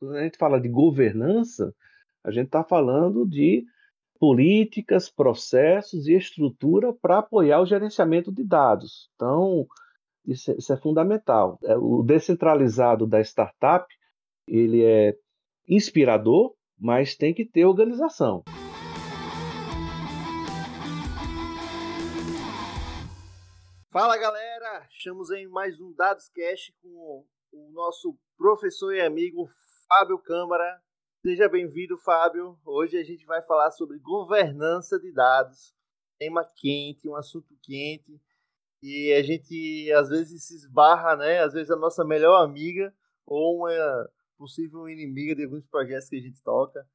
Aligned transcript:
quando 0.00 0.16
a 0.16 0.22
gente 0.22 0.38
fala 0.38 0.58
de 0.58 0.68
governança, 0.68 1.74
a 2.24 2.30
gente 2.30 2.46
está 2.46 2.64
falando 2.64 3.28
de 3.28 3.66
políticas, 4.18 5.10
processos 5.10 6.08
e 6.08 6.14
estrutura 6.14 6.92
para 6.94 7.18
apoiar 7.18 7.60
o 7.60 7.66
gerenciamento 7.66 8.32
de 8.32 8.42
dados. 8.42 9.10
Então, 9.14 9.66
isso 10.26 10.50
é, 10.50 10.54
isso 10.56 10.72
é 10.72 10.76
fundamental. 10.78 11.58
É, 11.62 11.76
o 11.76 12.02
descentralizado 12.02 13.06
da 13.06 13.20
startup, 13.20 13.86
ele 14.48 14.82
é 14.82 15.14
inspirador, 15.68 16.54
mas 16.78 17.14
tem 17.14 17.34
que 17.34 17.44
ter 17.44 17.66
organização. 17.66 18.42
Fala 23.92 24.16
galera, 24.16 24.86
estamos 24.90 25.30
em 25.30 25.46
mais 25.48 25.78
um 25.80 25.92
Dados 25.92 26.28
Cash 26.28 26.72
com 26.80 27.26
o 27.52 27.70
nosso 27.72 28.16
professor 28.38 28.94
e 28.94 29.00
amigo 29.00 29.48
Fábio 29.92 30.20
Câmara. 30.20 30.80
Seja 31.20 31.48
bem-vindo, 31.48 31.98
Fábio. 31.98 32.56
Hoje 32.64 32.96
a 32.96 33.02
gente 33.02 33.26
vai 33.26 33.42
falar 33.42 33.72
sobre 33.72 33.98
governança 33.98 35.00
de 35.00 35.12
dados, 35.12 35.74
tema 36.16 36.44
quente, 36.44 37.08
um 37.08 37.16
assunto 37.16 37.52
quente, 37.60 38.12
e 38.80 39.12
a 39.12 39.22
gente 39.24 39.90
às 39.92 40.08
vezes 40.08 40.46
se 40.46 40.54
esbarra, 40.54 41.16
né? 41.16 41.40
Às 41.40 41.54
vezes 41.54 41.72
a 41.72 41.76
nossa 41.76 42.04
melhor 42.04 42.40
amiga 42.40 42.94
ou 43.26 43.64
uma 43.64 44.08
possível 44.38 44.88
inimiga 44.88 45.34
de 45.34 45.42
alguns 45.42 45.66
projetos 45.66 46.08
que 46.08 46.18
a 46.18 46.22
gente 46.22 46.40
toca. 46.40 46.86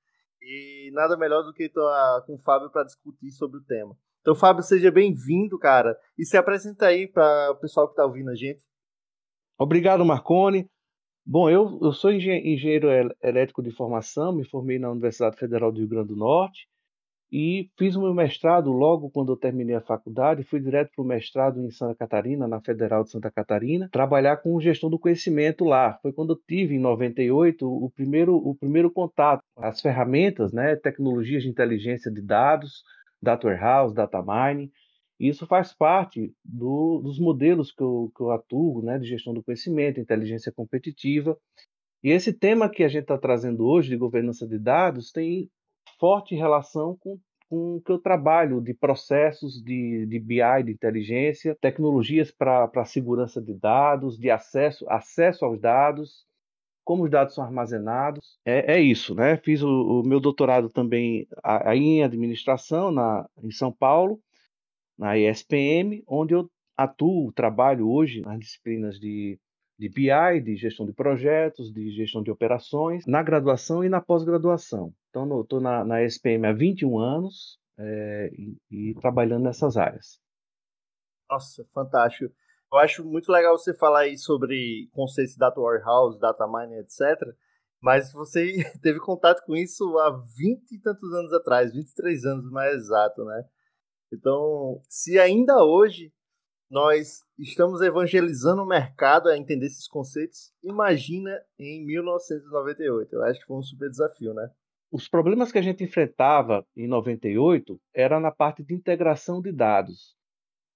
E 0.41 0.89
nada 0.94 1.17
melhor 1.17 1.44
do 1.44 1.53
que 1.53 1.64
estar 1.64 2.22
com 2.25 2.36
o 2.36 2.41
Fábio 2.44 2.72
para 2.72 2.86
discutir 2.86 3.30
sobre 3.31 3.59
o 3.59 3.64
tema. 3.66 3.94
Então, 4.22 4.34
Fábio, 4.34 4.64
seja 4.64 4.89
bem-vindo, 4.89 5.59
cara. 5.59 6.00
E 6.17 6.25
se 6.25 6.38
apresenta 6.38 6.88
aí 6.88 7.08
para 7.08 7.52
o 7.52 7.58
pessoal 7.58 7.88
que 7.88 7.91
está 7.91 8.05
ouvindo 8.05 8.30
a 8.30 8.36
gente. 8.36 8.64
Obrigado, 9.59 10.05
Marconi. 10.05 10.70
Bom, 11.25 11.49
eu, 11.49 11.79
eu 11.81 11.91
sou 11.91 12.11
engenheiro 12.11 12.88
elétrico 13.21 13.63
de 13.63 13.71
formação, 13.71 14.31
me 14.31 14.45
formei 14.45 14.77
na 14.77 14.91
Universidade 14.91 15.38
Federal 15.38 15.71
do 15.71 15.79
Rio 15.79 15.88
Grande 15.88 16.09
do 16.09 16.16
Norte 16.16 16.67
e 17.31 17.69
fiz 17.77 17.95
o 17.95 18.02
meu 18.02 18.13
mestrado 18.13 18.72
logo 18.72 19.09
quando 19.09 19.31
eu 19.31 19.38
terminei 19.38 19.75
a 19.75 19.81
faculdade, 19.81 20.44
fui 20.44 20.59
direto 20.59 20.91
para 20.95 21.03
o 21.03 21.08
mestrado 21.08 21.59
em 21.61 21.72
Santa 21.72 21.95
Catarina, 21.95 22.47
na 22.47 22.61
Federal 22.61 23.03
de 23.03 23.11
Santa 23.11 23.31
Catarina, 23.31 23.89
trabalhar 23.91 24.38
com 24.38 24.59
gestão 24.61 24.89
do 24.89 25.00
conhecimento 25.00 25.66
lá. 25.66 25.97
Foi 26.02 26.13
quando 26.13 26.33
eu 26.33 26.39
tive, 26.47 26.75
em 26.75 26.80
98, 26.80 27.67
o 27.67 27.89
primeiro, 27.89 28.35
o 28.35 28.55
primeiro 28.55 28.91
contato, 28.91 29.44
as 29.57 29.81
ferramentas, 29.81 30.53
né, 30.53 30.75
tecnologias 30.75 31.44
de 31.44 31.50
inteligência 31.50 32.11
de 32.11 32.22
dados, 32.22 32.83
data 33.22 33.47
warehouse, 33.47 33.95
data 33.95 34.22
mining. 34.22 34.72
Isso 35.19 35.47
faz 35.47 35.73
parte 35.73 36.33
do, 36.44 36.99
dos 36.99 37.19
modelos 37.19 37.71
que 37.71 37.81
eu, 37.81 38.11
que 38.16 38.21
eu 38.21 38.31
atuo, 38.31 38.81
né, 38.81 38.99
de 38.99 39.08
gestão 39.08 39.33
do 39.33 39.44
conhecimento, 39.44 39.99
inteligência 39.99 40.52
competitiva. 40.52 41.38
E 42.03 42.11
esse 42.11 42.33
tema 42.33 42.69
que 42.69 42.83
a 42.83 42.88
gente 42.88 43.03
está 43.03 43.17
trazendo 43.17 43.66
hoje, 43.66 43.89
de 43.89 43.97
governança 43.97 44.45
de 44.47 44.59
dados, 44.59 45.11
tem 45.11 45.49
forte 45.99 46.35
relação 46.35 46.97
com, 46.99 47.17
com 47.49 47.77
o 47.77 47.81
que 47.81 47.91
eu 47.91 47.97
trabalho 47.97 48.61
de 48.61 48.73
processos 48.73 49.61
de, 49.63 50.05
de 50.05 50.19
BI, 50.19 50.63
de 50.66 50.72
inteligência, 50.72 51.57
tecnologias 51.61 52.31
para 52.31 52.85
segurança 52.85 53.41
de 53.41 53.53
dados, 53.53 54.17
de 54.17 54.29
acesso, 54.29 54.85
acesso 54.89 55.45
aos 55.45 55.59
dados, 55.59 56.25
como 56.83 57.03
os 57.03 57.09
dados 57.09 57.33
são 57.33 57.44
armazenados. 57.44 58.38
É, 58.45 58.75
é 58.75 58.79
isso, 58.79 59.16
né? 59.16 59.38
Fiz 59.38 59.63
o, 59.63 59.69
o, 60.02 60.03
meu 60.03 60.19
doutorado 60.19 60.69
também 60.69 61.27
aí 61.44 61.79
em 61.79 62.03
administração 62.03 62.91
na, 62.91 63.27
em 63.41 63.52
São 63.52 63.72
Paulo, 63.72 64.19
na 64.97 65.17
ESPM, 65.17 66.03
onde 66.07 66.33
eu 66.33 66.49
atuo, 66.77 67.31
trabalho 67.33 67.89
hoje 67.89 68.21
nas 68.21 68.39
disciplinas 68.39 68.99
de, 68.99 69.39
de 69.77 69.89
BI, 69.89 70.41
de 70.43 70.55
gestão 70.55 70.85
de 70.85 70.93
projetos, 70.93 71.71
de 71.71 71.89
gestão 71.91 72.21
de 72.21 72.31
operações, 72.31 73.05
na 73.05 73.23
graduação 73.23 73.83
e 73.83 73.89
na 73.89 74.01
pós-graduação. 74.01 74.93
Então, 75.09 75.41
estou 75.41 75.61
na, 75.61 75.83
na 75.85 76.03
ESPM 76.03 76.45
há 76.45 76.53
21 76.53 76.99
anos 76.99 77.57
é, 77.77 78.31
e, 78.33 78.57
e 78.71 78.93
trabalhando 78.95 79.43
nessas 79.43 79.77
áreas. 79.77 80.19
Nossa, 81.29 81.66
fantástico. 81.73 82.34
Eu 82.72 82.79
acho 82.79 83.05
muito 83.05 83.31
legal 83.31 83.57
você 83.57 83.73
falar 83.73 84.01
aí 84.01 84.17
sobre 84.17 84.89
conceitos 84.91 85.34
de 85.34 85.39
data 85.39 85.59
warehouse, 85.59 86.19
data 86.19 86.45
mining, 86.47 86.79
etc. 86.79 87.22
Mas 87.81 88.11
você 88.11 88.53
teve 88.81 89.00
contato 89.00 89.44
com 89.45 89.55
isso 89.55 89.97
há 90.00 90.11
20 90.11 90.72
e 90.73 90.81
tantos 90.81 91.13
anos 91.13 91.31
atrás, 91.34 91.72
23 91.72 92.25
anos 92.25 92.50
mais 92.51 92.75
exato, 92.75 93.23
né? 93.23 93.45
Então, 94.11 94.81
se 94.89 95.19
ainda 95.19 95.63
hoje 95.63 96.11
nós 96.69 97.21
estamos 97.38 97.81
evangelizando 97.81 98.63
o 98.63 98.67
mercado 98.67 99.29
a 99.29 99.38
entender 99.38 99.67
esses 99.67 99.88
conceitos, 99.88 100.51
imagina 100.63 101.31
em 101.59 101.85
1998. 101.85 103.13
Eu 103.13 103.23
acho 103.23 103.39
que 103.39 103.45
foi 103.45 103.57
um 103.57 103.63
super 103.63 103.89
desafio, 103.89 104.33
né? 104.33 104.49
Os 104.91 105.07
problemas 105.07 105.51
que 105.51 105.57
a 105.57 105.61
gente 105.61 105.83
enfrentava 105.83 106.66
em 106.75 106.88
98 106.88 107.79
era 107.93 108.19
na 108.19 108.31
parte 108.31 108.63
de 108.63 108.73
integração 108.73 109.41
de 109.41 109.51
dados. 109.51 110.16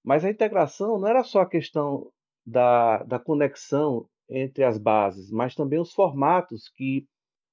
Mas 0.04 0.24
a 0.24 0.30
integração 0.30 0.98
não 0.98 1.08
era 1.08 1.22
só 1.24 1.40
a 1.40 1.48
questão 1.48 2.10
da, 2.46 3.02
da 3.04 3.18
conexão 3.18 4.08
entre 4.28 4.64
as 4.64 4.78
bases, 4.78 5.30
mas 5.30 5.54
também 5.54 5.80
os 5.80 5.92
formatos 5.92 6.68
que 6.74 7.06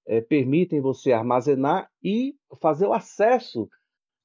é, 0.08 0.22
permitem 0.22 0.80
você 0.80 1.12
armazenar 1.12 1.90
e 2.04 2.36
fazer 2.62 2.86
o 2.86 2.94
acesso 2.94 3.68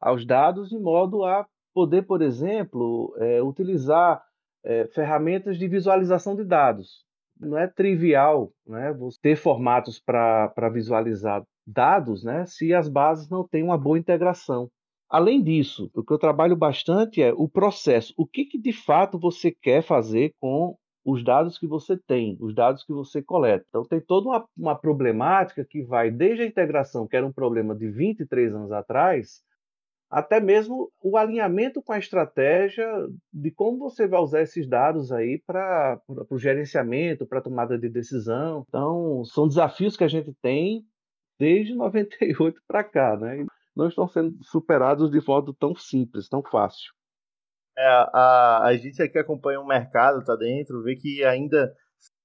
aos 0.02 0.26
dados 0.26 0.68
de 0.68 0.78
modo 0.78 1.24
a 1.24 1.46
poder, 1.72 2.02
por 2.02 2.20
exemplo, 2.20 3.14
é, 3.18 3.40
utilizar 3.40 4.22
é, 4.64 4.86
ferramentas 4.88 5.56
de 5.56 5.68
visualização 5.68 6.34
de 6.34 6.44
dados. 6.44 7.04
Não 7.38 7.56
é 7.56 7.66
trivial 7.66 8.52
né, 8.66 8.92
você 8.92 9.18
ter 9.22 9.36
formatos 9.36 10.00
para 10.00 10.68
visualizar 10.72 11.42
dados 11.66 12.24
né, 12.24 12.44
se 12.46 12.74
as 12.74 12.88
bases 12.88 13.30
não 13.30 13.46
têm 13.46 13.62
uma 13.62 13.78
boa 13.78 13.98
integração. 13.98 14.68
Além 15.08 15.42
disso, 15.42 15.90
o 15.94 16.02
que 16.02 16.12
eu 16.12 16.18
trabalho 16.18 16.56
bastante 16.56 17.22
é 17.22 17.32
o 17.32 17.48
processo. 17.48 18.12
O 18.16 18.26
que, 18.26 18.44
que 18.44 18.58
de 18.58 18.72
fato 18.72 19.18
você 19.18 19.50
quer 19.50 19.82
fazer 19.82 20.34
com 20.40 20.76
os 21.04 21.22
dados 21.24 21.58
que 21.58 21.66
você 21.66 21.96
tem, 21.96 22.36
os 22.40 22.54
dados 22.54 22.84
que 22.84 22.92
você 22.92 23.20
coleta. 23.22 23.64
Então, 23.68 23.84
tem 23.84 24.00
toda 24.00 24.28
uma, 24.28 24.44
uma 24.56 24.74
problemática 24.74 25.64
que 25.68 25.82
vai 25.82 26.10
desde 26.10 26.42
a 26.42 26.46
integração, 26.46 27.06
que 27.06 27.16
era 27.16 27.26
um 27.26 27.32
problema 27.32 27.74
de 27.74 27.90
23 27.90 28.54
anos 28.54 28.72
atrás, 28.72 29.42
até 30.12 30.38
mesmo 30.38 30.92
o 31.02 31.16
alinhamento 31.16 31.80
com 31.82 31.92
a 31.92 31.98
estratégia 31.98 32.86
de 33.32 33.50
como 33.50 33.78
você 33.78 34.06
vai 34.06 34.20
usar 34.20 34.42
esses 34.42 34.68
dados 34.68 35.10
aí 35.10 35.42
para 35.46 35.98
o 36.30 36.38
gerenciamento, 36.38 37.26
para 37.26 37.40
tomada 37.40 37.78
de 37.78 37.88
decisão. 37.88 38.66
Então, 38.68 39.24
são 39.24 39.48
desafios 39.48 39.96
que 39.96 40.04
a 40.04 40.08
gente 40.08 40.34
tem 40.42 40.84
desde 41.38 41.74
98 41.74 42.60
para 42.68 42.84
cá, 42.84 43.16
né? 43.16 43.46
não 43.74 43.88
estão 43.88 44.06
sendo 44.06 44.36
superados 44.44 45.10
de 45.10 45.26
modo 45.26 45.54
tão 45.54 45.74
simples, 45.74 46.28
tão 46.28 46.42
fácil. 46.42 46.92
É, 47.76 47.86
a, 48.12 48.64
a 48.64 48.76
gente 48.76 49.02
aqui 49.02 49.18
acompanha 49.18 49.58
o 49.58 49.66
mercado, 49.66 50.22
tá 50.22 50.36
dentro, 50.36 50.82
vê 50.82 50.94
que 50.94 51.24
ainda 51.24 51.74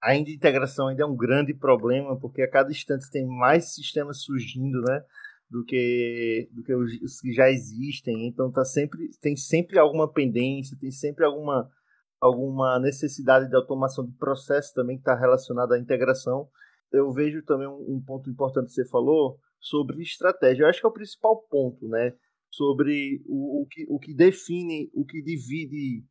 ainda 0.03 0.29
a 0.29 0.33
integração 0.33 0.87
ainda 0.87 1.03
é 1.03 1.05
um 1.05 1.15
grande 1.15 1.53
problema, 1.53 2.19
porque 2.19 2.41
a 2.41 2.49
cada 2.49 2.69
instante 2.69 3.09
tem 3.09 3.25
mais 3.25 3.73
sistemas 3.73 4.21
surgindo, 4.23 4.81
né? 4.81 5.01
Do 5.49 5.63
que, 5.63 6.49
do 6.51 6.61
que 6.61 6.75
os 6.75 7.21
que 7.21 7.31
já 7.31 7.49
existem. 7.49 8.27
Então 8.27 8.51
tá 8.51 8.65
sempre, 8.65 9.09
tem 9.21 9.35
sempre 9.37 9.79
alguma 9.79 10.11
pendência, 10.11 10.77
tem 10.77 10.91
sempre 10.91 11.23
alguma, 11.23 11.69
alguma 12.19 12.77
necessidade 12.79 13.47
de 13.47 13.55
automação 13.55 14.05
de 14.05 14.11
processo 14.17 14.73
também 14.73 14.97
que 14.97 15.01
está 15.01 15.15
relacionada 15.15 15.75
à 15.75 15.79
integração. 15.79 16.49
Eu 16.91 17.13
vejo 17.13 17.41
também 17.43 17.67
um, 17.67 17.95
um 17.95 18.03
ponto 18.05 18.29
importante 18.29 18.67
que 18.67 18.73
você 18.73 18.85
falou, 18.89 19.39
sobre 19.59 20.01
estratégia. 20.01 20.63
Eu 20.63 20.67
acho 20.67 20.79
que 20.79 20.85
é 20.85 20.89
o 20.89 20.93
principal 20.93 21.41
ponto, 21.49 21.87
né? 21.87 22.13
Sobre 22.49 23.21
o, 23.25 23.61
o, 23.61 23.67
que, 23.67 23.85
o 23.89 23.99
que 23.99 24.13
define, 24.13 24.89
o 24.93 25.05
que 25.05 25.21
divide 25.21 26.03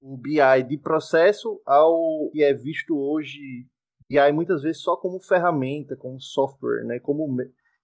o 0.00 0.16
BI 0.16 0.62
de 0.68 0.78
processo 0.78 1.60
ao 1.64 2.30
que 2.30 2.42
é 2.42 2.52
visto 2.52 2.96
hoje 2.96 3.66
BI 4.08 4.32
muitas 4.32 4.62
vezes 4.62 4.82
só 4.82 4.96
como 4.96 5.18
ferramenta, 5.20 5.96
como 5.96 6.20
software, 6.20 6.84
né? 6.84 6.98
Como 7.00 7.26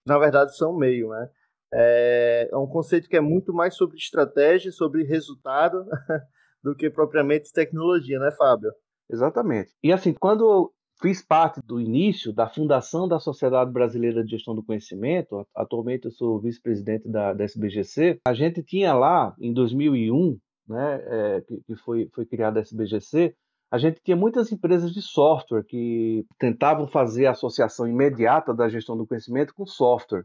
na 0.06 0.18
verdade 0.18 0.56
são 0.56 0.76
meio, 0.76 1.10
né? 1.10 1.28
É, 1.72 2.48
é 2.50 2.56
um 2.56 2.66
conceito 2.66 3.08
que 3.08 3.16
é 3.16 3.20
muito 3.20 3.52
mais 3.52 3.76
sobre 3.76 3.96
estratégia, 3.96 4.72
sobre 4.72 5.04
resultado, 5.04 5.84
do 6.62 6.74
que 6.74 6.90
propriamente 6.90 7.52
tecnologia, 7.52 8.18
né, 8.18 8.30
Fábio? 8.32 8.72
Exatamente. 9.08 9.72
E 9.82 9.92
assim, 9.92 10.12
quando 10.12 10.72
Fiz 11.00 11.22
parte 11.22 11.62
do 11.64 11.80
início 11.80 12.30
da 12.30 12.46
fundação 12.46 13.08
da 13.08 13.18
Sociedade 13.18 13.72
Brasileira 13.72 14.22
de 14.22 14.32
Gestão 14.32 14.54
do 14.54 14.62
Conhecimento. 14.62 15.46
Atualmente 15.56 16.04
eu 16.04 16.10
sou 16.10 16.38
vice-presidente 16.38 17.08
da, 17.08 17.32
da 17.32 17.42
SBGC. 17.42 18.18
A 18.26 18.34
gente 18.34 18.62
tinha 18.62 18.92
lá, 18.92 19.34
em 19.40 19.50
2001, 19.50 20.38
né, 20.68 21.02
é, 21.06 21.40
que, 21.40 21.62
que 21.62 21.76
foi, 21.76 22.10
foi 22.14 22.26
criada 22.26 22.60
a 22.60 22.62
SBGC, 22.62 23.34
a 23.70 23.78
gente 23.78 24.00
tinha 24.02 24.16
muitas 24.16 24.50
empresas 24.50 24.92
de 24.92 25.00
software 25.00 25.64
que 25.64 26.24
tentavam 26.38 26.88
fazer 26.88 27.26
a 27.26 27.30
associação 27.30 27.86
imediata 27.86 28.52
da 28.52 28.68
gestão 28.68 28.96
do 28.96 29.06
conhecimento 29.06 29.54
com 29.54 29.64
software. 29.64 30.24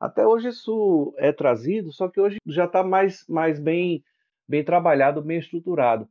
Até 0.00 0.26
hoje 0.26 0.48
isso 0.48 1.14
é 1.18 1.32
trazido, 1.32 1.92
só 1.92 2.08
que 2.08 2.20
hoje 2.20 2.38
já 2.46 2.64
está 2.64 2.82
mais, 2.82 3.24
mais 3.28 3.60
bem, 3.60 4.02
bem 4.48 4.64
trabalhado, 4.64 5.22
bem 5.22 5.38
estruturado. 5.38 6.08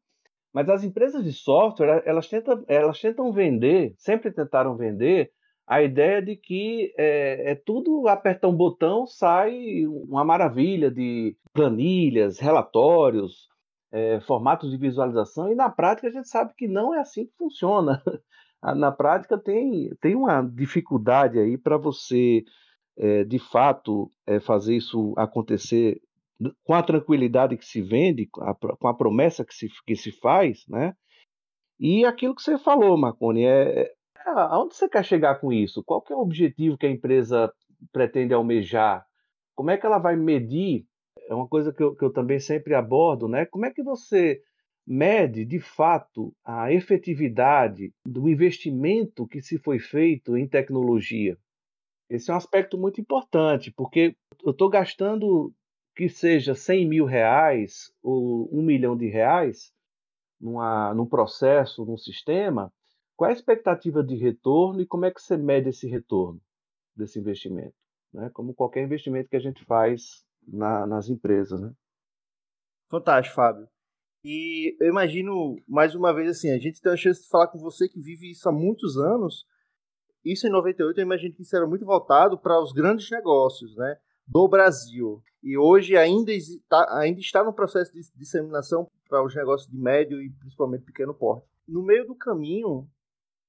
Mas 0.53 0.69
as 0.69 0.83
empresas 0.83 1.23
de 1.23 1.33
software, 1.33 2.03
elas 2.05 2.29
tentam, 2.29 2.63
elas 2.67 3.01
tentam 3.01 3.31
vender, 3.31 3.93
sempre 3.97 4.31
tentaram 4.31 4.77
vender 4.77 5.31
a 5.67 5.81
ideia 5.81 6.21
de 6.21 6.35
que 6.35 6.93
é, 6.97 7.51
é, 7.51 7.55
tudo 7.55 8.07
apertar 8.07 8.47
um 8.47 8.55
botão, 8.55 9.07
sai 9.07 9.85
uma 9.88 10.23
maravilha 10.23 10.91
de 10.91 11.35
planilhas, 11.51 12.39
relatórios, 12.39 13.47
é, 13.95 14.19
formatos 14.19 14.69
de 14.69 14.75
visualização, 14.75 15.50
e 15.50 15.56
na 15.56 15.69
prática 15.69 16.09
a 16.09 16.12
gente 16.12 16.27
sabe 16.27 16.53
que 16.57 16.68
não 16.68 16.94
é 16.94 17.00
assim 17.00 17.25
que 17.25 17.33
funciona. 17.38 18.03
Na 18.75 18.92
prática 18.92 19.38
tem, 19.38 19.92
tem 20.01 20.15
uma 20.15 20.42
dificuldade 20.42 21.38
aí 21.38 21.56
para 21.56 21.77
você, 21.77 22.44
é, 22.97 23.24
de 23.24 23.38
fato, 23.38 24.09
é, 24.25 24.39
fazer 24.39 24.75
isso 24.75 25.13
acontecer 25.15 26.01
com 26.63 26.74
a 26.74 26.81
tranquilidade 26.81 27.57
que 27.57 27.65
se 27.65 27.80
vende, 27.80 28.25
com 28.25 28.88
a 28.88 28.94
promessa 28.94 29.45
que 29.45 29.53
se, 29.53 29.69
que 29.86 29.95
se 29.95 30.12
faz, 30.12 30.65
né? 30.68 30.95
E 31.80 32.06
aquilo 32.06 32.33
que 32.33 32.41
você 32.41 32.57
falou, 32.57 32.98
Marconi, 32.98 33.45
é, 33.45 33.83
é 33.83 33.94
aonde 34.25 34.75
você 34.75 34.89
quer 34.89 35.06
chegar 35.06 35.39
com 35.39 35.53
isso? 35.53 35.83
Qual 35.83 36.01
que 36.01 36.12
é 36.12 36.15
o 36.15 36.21
objetivo 36.21 36.77
que 36.77 36.88
a 36.88 36.91
empresa 36.91 37.53
pretende 37.94 38.33
almejar? 38.33 39.06
Como 39.53 39.69
é 39.69 39.77
que 39.77 39.86
ela 39.86 40.00
vai 40.00 40.15
medir? 40.15 40.88
É 41.27 41.33
uma 41.33 41.48
coisa 41.48 41.74
que 41.74 41.81
eu, 41.81 41.95
que 41.95 42.04
eu 42.04 42.12
também 42.12 42.39
sempre 42.39 42.74
abordo, 42.74 43.27
né? 43.27 43.45
Como 43.45 43.66
é 43.66 43.72
que 43.72 43.83
você 43.83 44.42
mede 44.86 45.44
de 45.45 45.60
fato 45.60 46.33
a 46.44 46.72
efetividade 46.72 47.92
do 48.06 48.30
investimento 48.30 49.27
que 49.27 49.42
se 49.42 49.57
foi 49.57 49.80
feito 49.80 50.38
em 50.38 50.48
tecnologia? 50.48 51.38
Esse 52.10 52.30
é 52.30 52.33
um 52.33 52.38
aspecto 52.38 52.77
muito 52.77 53.01
importante, 53.01 53.72
porque 53.72 54.16
eu 54.44 54.51
estou 54.51 54.69
gastando 54.69 55.51
que 55.95 56.07
seja 56.10 56.54
100 56.54 56.88
mil 56.88 57.06
reais 57.06 57.92
ou 58.04 58.48
um 58.54 58.62
milhão 58.62 58.95
de 58.95 59.07
reais 59.07 59.74
numa, 60.39 60.94
num 60.94 61.07
processo, 61.07 61.86
num 61.86 61.98
sistema, 61.98 62.72
qual 63.16 63.30
é 63.30 63.33
a 63.33 63.36
expectativa 63.36 64.04
de 64.04 64.16
retorno 64.16 64.81
e 64.81 64.86
como 64.86 65.06
é 65.06 65.12
que 65.12 65.22
você 65.22 65.38
mede 65.38 65.69
esse 65.69 65.88
retorno 65.88 66.39
desse 66.95 67.18
investimento? 67.18 67.74
Né? 68.13 68.30
Como 68.33 68.54
qualquer 68.54 68.83
investimento 68.83 69.30
que 69.30 69.38
a 69.38 69.42
gente 69.42 69.63
faz 69.63 70.25
na, 70.47 70.86
nas 70.86 71.09
empresas. 71.09 71.59
Né? 71.62 71.71
Fantástico, 72.89 73.36
Fábio. 73.36 73.68
E 74.24 74.75
eu 74.80 74.89
imagino, 74.89 75.56
mais 75.68 75.94
uma 75.94 76.13
vez, 76.13 76.30
assim, 76.30 76.50
a 76.51 76.57
gente 76.57 76.81
tem 76.81 76.92
a 76.92 76.97
chance 76.97 77.21
de 77.21 77.30
falar 77.30 77.47
com 77.47 77.59
você 77.59 77.88
que 77.88 78.00
vive 78.00 78.31
isso 78.31 78.50
há 78.50 78.51
muitos 78.51 78.97
anos. 78.97 79.45
Isso 80.24 80.47
em 80.47 80.50
98, 80.50 81.00
eu 81.00 81.03
imagino 81.03 81.36
que 81.36 81.44
isso 81.44 81.56
era 81.56 81.68
muito 81.68 81.86
voltado 81.86 82.38
para 82.38 82.59
os 82.59 82.71
grandes 82.71 83.09
negócios, 83.12 83.75
né? 83.75 83.97
Do 84.27 84.47
Brasil. 84.47 85.21
E 85.44 85.56
hoje 85.56 85.95
ainda 85.95 86.31
está, 86.31 86.98
ainda 86.98 87.19
está 87.19 87.44
no 87.44 87.53
processo 87.53 87.94
de 87.94 88.01
disseminação 88.15 88.89
para 89.07 89.24
os 89.24 89.36
negócios 89.36 89.69
de 89.69 89.77
médio 89.77 90.19
e 90.19 90.31
principalmente 90.31 90.83
pequeno 90.83 91.13
porte. 91.13 91.45
No 91.68 91.83
meio 91.83 92.07
do 92.07 92.15
caminho, 92.15 92.89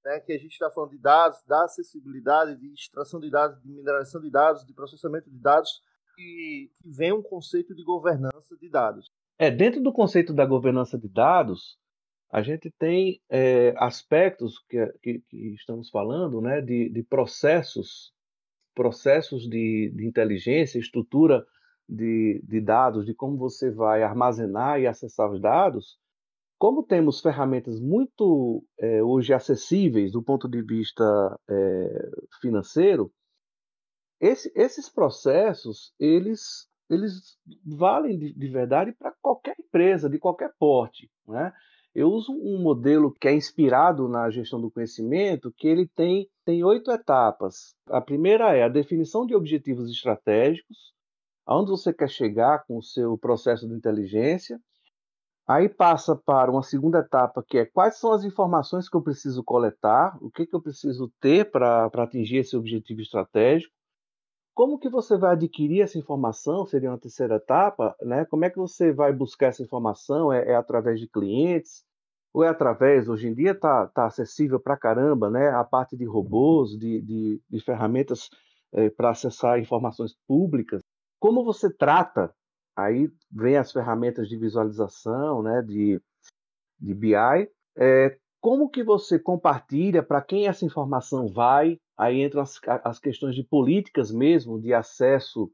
né, 0.04 0.20
que 0.20 0.32
a 0.32 0.38
gente 0.38 0.52
está 0.52 0.70
falando 0.70 0.90
de 0.90 0.98
dados, 0.98 1.42
da 1.46 1.64
acessibilidade, 1.64 2.56
de 2.56 2.72
extração 2.74 3.18
de 3.18 3.30
dados, 3.30 3.60
de 3.62 3.68
mineração 3.68 4.20
de 4.20 4.30
dados, 4.30 4.64
de 4.66 4.74
processamento 4.74 5.30
de 5.30 5.38
dados, 5.38 5.82
e 6.18 6.70
que 6.82 6.90
vem 6.96 7.12
um 7.12 7.22
conceito 7.22 7.74
de 7.74 7.82
governança 7.84 8.56
de 8.60 8.68
dados. 8.68 9.10
É, 9.38 9.50
dentro 9.50 9.82
do 9.82 9.92
conceito 9.92 10.32
da 10.32 10.46
governança 10.46 10.98
de 10.98 11.08
dados, 11.08 11.78
a 12.30 12.42
gente 12.42 12.70
tem 12.78 13.20
é, 13.30 13.74
aspectos 13.76 14.58
que, 14.68 14.84
que, 15.02 15.22
que, 15.28 15.54
estamos 15.54 15.90
falando, 15.90 16.40
né, 16.40 16.60
de, 16.60 16.88
de 16.88 17.02
processos, 17.02 18.12
processos 18.74 19.48
de, 19.48 19.92
de 19.94 20.06
inteligência, 20.06 20.78
estrutura 20.78 21.44
de, 21.88 22.42
de 22.44 22.60
dados, 22.60 23.06
de 23.06 23.14
como 23.14 23.36
você 23.36 23.70
vai 23.70 24.02
armazenar 24.02 24.80
e 24.80 24.86
acessar 24.86 25.30
os 25.30 25.40
dados, 25.40 25.98
como 26.58 26.82
temos 26.82 27.20
ferramentas 27.20 27.78
muito 27.78 28.64
é, 28.78 29.02
hoje 29.02 29.32
acessíveis 29.34 30.12
do 30.12 30.22
ponto 30.22 30.48
de 30.48 30.62
vista 30.62 31.04
é, 31.48 32.10
financeiro, 32.40 33.12
esse, 34.20 34.50
esses 34.54 34.88
processos 34.88 35.92
eles, 35.98 36.68
eles 36.88 37.38
valem 37.64 38.18
de, 38.18 38.32
de 38.32 38.48
verdade 38.48 38.92
para 38.92 39.12
qualquer 39.20 39.56
empresa, 39.58 40.08
de 40.08 40.18
qualquer 40.18 40.52
porte. 40.58 41.10
Né? 41.26 41.52
Eu 41.94 42.10
uso 42.10 42.32
um 42.32 42.60
modelo 42.60 43.10
que 43.10 43.26
é 43.26 43.34
inspirado 43.34 44.06
na 44.06 44.28
gestão 44.28 44.60
do 44.60 44.70
conhecimento, 44.70 45.52
que 45.56 45.66
ele 45.66 45.88
tem, 45.88 46.28
tem 46.44 46.62
oito 46.62 46.90
etapas. 46.90 47.74
A 47.88 48.00
primeira 48.00 48.54
é 48.54 48.62
a 48.62 48.68
definição 48.68 49.26
de 49.26 49.34
objetivos 49.34 49.90
estratégicos, 49.90 50.92
aonde 51.46 51.70
você 51.70 51.94
quer 51.94 52.10
chegar 52.10 52.64
com 52.66 52.76
o 52.76 52.82
seu 52.82 53.16
processo 53.16 53.66
de 53.66 53.74
inteligência. 53.74 54.60
Aí 55.48 55.68
passa 55.68 56.16
para 56.16 56.50
uma 56.50 56.62
segunda 56.62 56.98
etapa, 56.98 57.42
que 57.46 57.56
é 57.56 57.64
quais 57.64 57.98
são 57.98 58.12
as 58.12 58.24
informações 58.24 58.88
que 58.90 58.96
eu 58.96 59.02
preciso 59.02 59.44
coletar, 59.44 60.18
o 60.20 60.30
que, 60.30 60.44
que 60.44 60.54
eu 60.54 60.60
preciso 60.60 61.10
ter 61.20 61.50
para 61.50 61.86
atingir 61.86 62.38
esse 62.38 62.56
objetivo 62.56 63.00
estratégico. 63.00 63.72
Como 64.56 64.78
que 64.78 64.88
você 64.88 65.16
vai 65.16 65.32
adquirir 65.32 65.82
essa 65.82 65.98
informação? 65.98 66.66
Seria 66.66 66.90
uma 66.90 66.98
terceira 66.98 67.36
etapa, 67.36 67.94
né? 68.02 68.24
Como 68.24 68.44
é 68.44 68.50
que 68.50 68.56
você 68.56 68.92
vai 68.92 69.12
buscar 69.12 69.48
essa 69.48 69.62
informação? 69.62 70.32
É, 70.32 70.50
é 70.50 70.56
através 70.56 70.98
de 70.98 71.08
clientes? 71.08 71.84
Ou 72.34 72.42
é 72.42 72.48
através, 72.48 73.08
hoje 73.08 73.28
em 73.28 73.34
dia 73.34 73.52
está 73.52 73.86
tá 73.86 74.06
acessível 74.06 74.58
para 74.58 74.76
caramba, 74.76 75.30
né? 75.30 75.50
A 75.50 75.62
parte 75.62 75.96
de 75.96 76.04
robôs, 76.04 76.70
de, 76.70 77.00
de, 77.02 77.42
de 77.48 77.60
ferramentas 77.60 78.28
é, 78.72 78.90
para 78.90 79.10
acessar 79.10 79.60
informações 79.60 80.16
públicas. 80.26 80.82
Como 81.20 81.44
você 81.44 81.72
trata 81.72 82.34
Aí 82.76 83.10
vem 83.32 83.56
as 83.56 83.72
ferramentas 83.72 84.28
de 84.28 84.36
visualização, 84.36 85.42
né, 85.42 85.62
de, 85.62 85.98
de 86.78 86.94
BI. 86.94 87.14
É, 87.74 88.18
como 88.38 88.68
que 88.68 88.84
você 88.84 89.18
compartilha, 89.18 90.02
para 90.02 90.20
quem 90.20 90.46
essa 90.46 90.66
informação 90.66 91.26
vai? 91.26 91.80
Aí 91.96 92.22
entram 92.22 92.42
as, 92.42 92.60
as 92.84 92.98
questões 92.98 93.34
de 93.34 93.42
políticas 93.42 94.10
mesmo, 94.10 94.60
de 94.60 94.74
acesso 94.74 95.50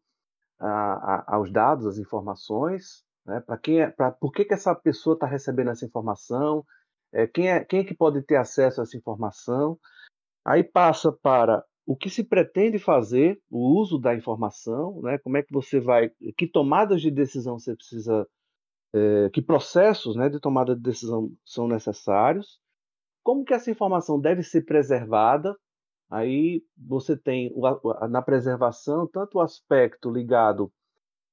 a, 0.58 0.68
a, 0.68 1.36
aos 1.36 1.50
dados, 1.52 1.86
às 1.86 1.98
informações. 1.98 3.04
Né? 3.24 3.40
Para 3.40 3.56
quem, 3.58 3.80
é, 3.80 3.90
pra, 3.90 4.10
por 4.10 4.32
que, 4.32 4.44
que 4.44 4.54
essa 4.54 4.74
pessoa 4.74 5.14
está 5.14 5.26
recebendo 5.26 5.70
essa 5.70 5.84
informação? 5.84 6.64
É, 7.12 7.26
quem, 7.26 7.48
é, 7.48 7.64
quem 7.64 7.80
é 7.80 7.84
que 7.84 7.94
pode 7.94 8.22
ter 8.22 8.36
acesso 8.36 8.80
a 8.80 8.84
essa 8.84 8.96
informação? 8.96 9.78
Aí 10.44 10.64
passa 10.64 11.12
para 11.12 11.64
o 11.86 11.96
que 11.96 12.08
se 12.08 12.24
pretende 12.24 12.78
fazer, 12.78 13.40
o 13.50 13.78
uso 13.78 13.98
da 13.98 14.14
informação, 14.14 15.00
né? 15.02 15.18
como 15.18 15.36
é 15.36 15.42
que 15.42 15.52
você 15.52 15.80
vai, 15.80 16.10
que 16.36 16.46
tomadas 16.46 17.02
de 17.02 17.10
decisão 17.10 17.58
você 17.58 17.74
precisa, 17.74 18.26
é, 18.94 19.30
que 19.30 19.42
processos 19.42 20.16
né, 20.16 20.28
de 20.28 20.40
tomada 20.40 20.74
de 20.74 20.82
decisão 20.82 21.30
são 21.44 21.66
necessários, 21.66 22.60
como 23.22 23.44
que 23.44 23.54
essa 23.54 23.70
informação 23.70 24.20
deve 24.20 24.42
ser 24.42 24.62
preservada, 24.62 25.56
aí 26.12 26.62
você 26.76 27.16
tem 27.16 27.52
na 28.10 28.20
preservação 28.20 29.06
tanto 29.06 29.38
o 29.38 29.40
aspecto 29.40 30.10
ligado 30.10 30.70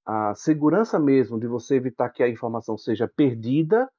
à 0.05 0.33
segurança 0.33 0.97
mesmo, 0.97 1.39
de 1.39 1.47
você 1.47 1.75
evitar 1.75 2.09
que 2.09 2.23
a 2.23 2.29
informação 2.29 2.77
seja 2.77 3.07
perdida, 3.07 3.89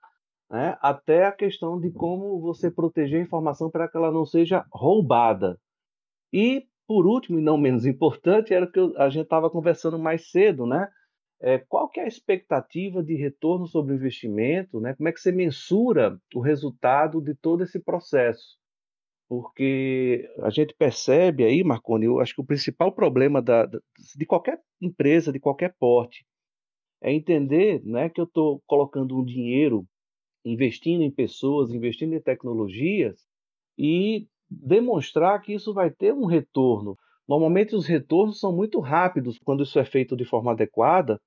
né, 0.50 0.76
até 0.80 1.26
a 1.26 1.32
questão 1.32 1.78
de 1.78 1.92
como 1.92 2.40
você 2.40 2.70
proteger 2.70 3.20
a 3.20 3.22
informação 3.22 3.70
para 3.70 3.86
que 3.86 3.96
ela 3.96 4.10
não 4.10 4.24
seja 4.24 4.64
roubada. 4.72 5.60
E, 6.32 6.66
por 6.88 7.06
último, 7.06 7.38
e 7.38 7.42
não 7.42 7.58
menos 7.58 7.86
importante, 7.86 8.54
era 8.54 8.64
o 8.64 8.72
que 8.72 8.80
a 8.96 9.08
gente 9.10 9.24
estava 9.24 9.50
conversando 9.50 9.98
mais 9.98 10.30
cedo, 10.30 10.66
né? 10.66 10.88
É, 11.42 11.58
qual 11.58 11.88
que 11.88 12.00
é 12.00 12.04
a 12.04 12.08
expectativa 12.08 13.02
de 13.02 13.14
retorno 13.14 13.66
sobre 13.66 13.92
o 13.92 13.96
investimento? 13.96 14.78
Né? 14.78 14.94
Como 14.94 15.08
é 15.08 15.12
que 15.12 15.20
você 15.20 15.32
mensura 15.32 16.20
o 16.34 16.40
resultado 16.40 17.20
de 17.22 17.34
todo 17.34 17.62
esse 17.62 17.80
processo? 17.80 18.58
Porque 19.30 20.28
a 20.42 20.50
gente 20.50 20.74
percebe 20.74 21.44
aí, 21.44 21.62
Marconi, 21.62 22.06
eu 22.06 22.18
acho 22.18 22.34
que 22.34 22.40
o 22.40 22.44
principal 22.44 22.90
problema 22.90 23.40
da, 23.40 23.64
de 23.64 24.26
qualquer 24.26 24.60
empresa, 24.80 25.32
de 25.32 25.38
qualquer 25.38 25.72
porte, 25.78 26.26
é 27.00 27.12
entender 27.12 27.80
né, 27.84 28.08
que 28.08 28.20
eu 28.20 28.24
estou 28.24 28.60
colocando 28.66 29.16
um 29.16 29.24
dinheiro, 29.24 29.86
investindo 30.44 31.04
em 31.04 31.12
pessoas, 31.12 31.70
investindo 31.70 32.12
em 32.12 32.20
tecnologias, 32.20 33.24
e 33.78 34.26
demonstrar 34.50 35.40
que 35.40 35.54
isso 35.54 35.72
vai 35.72 35.92
ter 35.92 36.12
um 36.12 36.26
retorno. 36.26 36.96
Normalmente 37.28 37.76
os 37.76 37.86
retornos 37.86 38.40
são 38.40 38.52
muito 38.52 38.80
rápidos 38.80 39.38
quando 39.38 39.62
isso 39.62 39.78
é 39.78 39.84
feito 39.84 40.16
de 40.16 40.24
forma 40.24 40.50
adequada, 40.50 41.20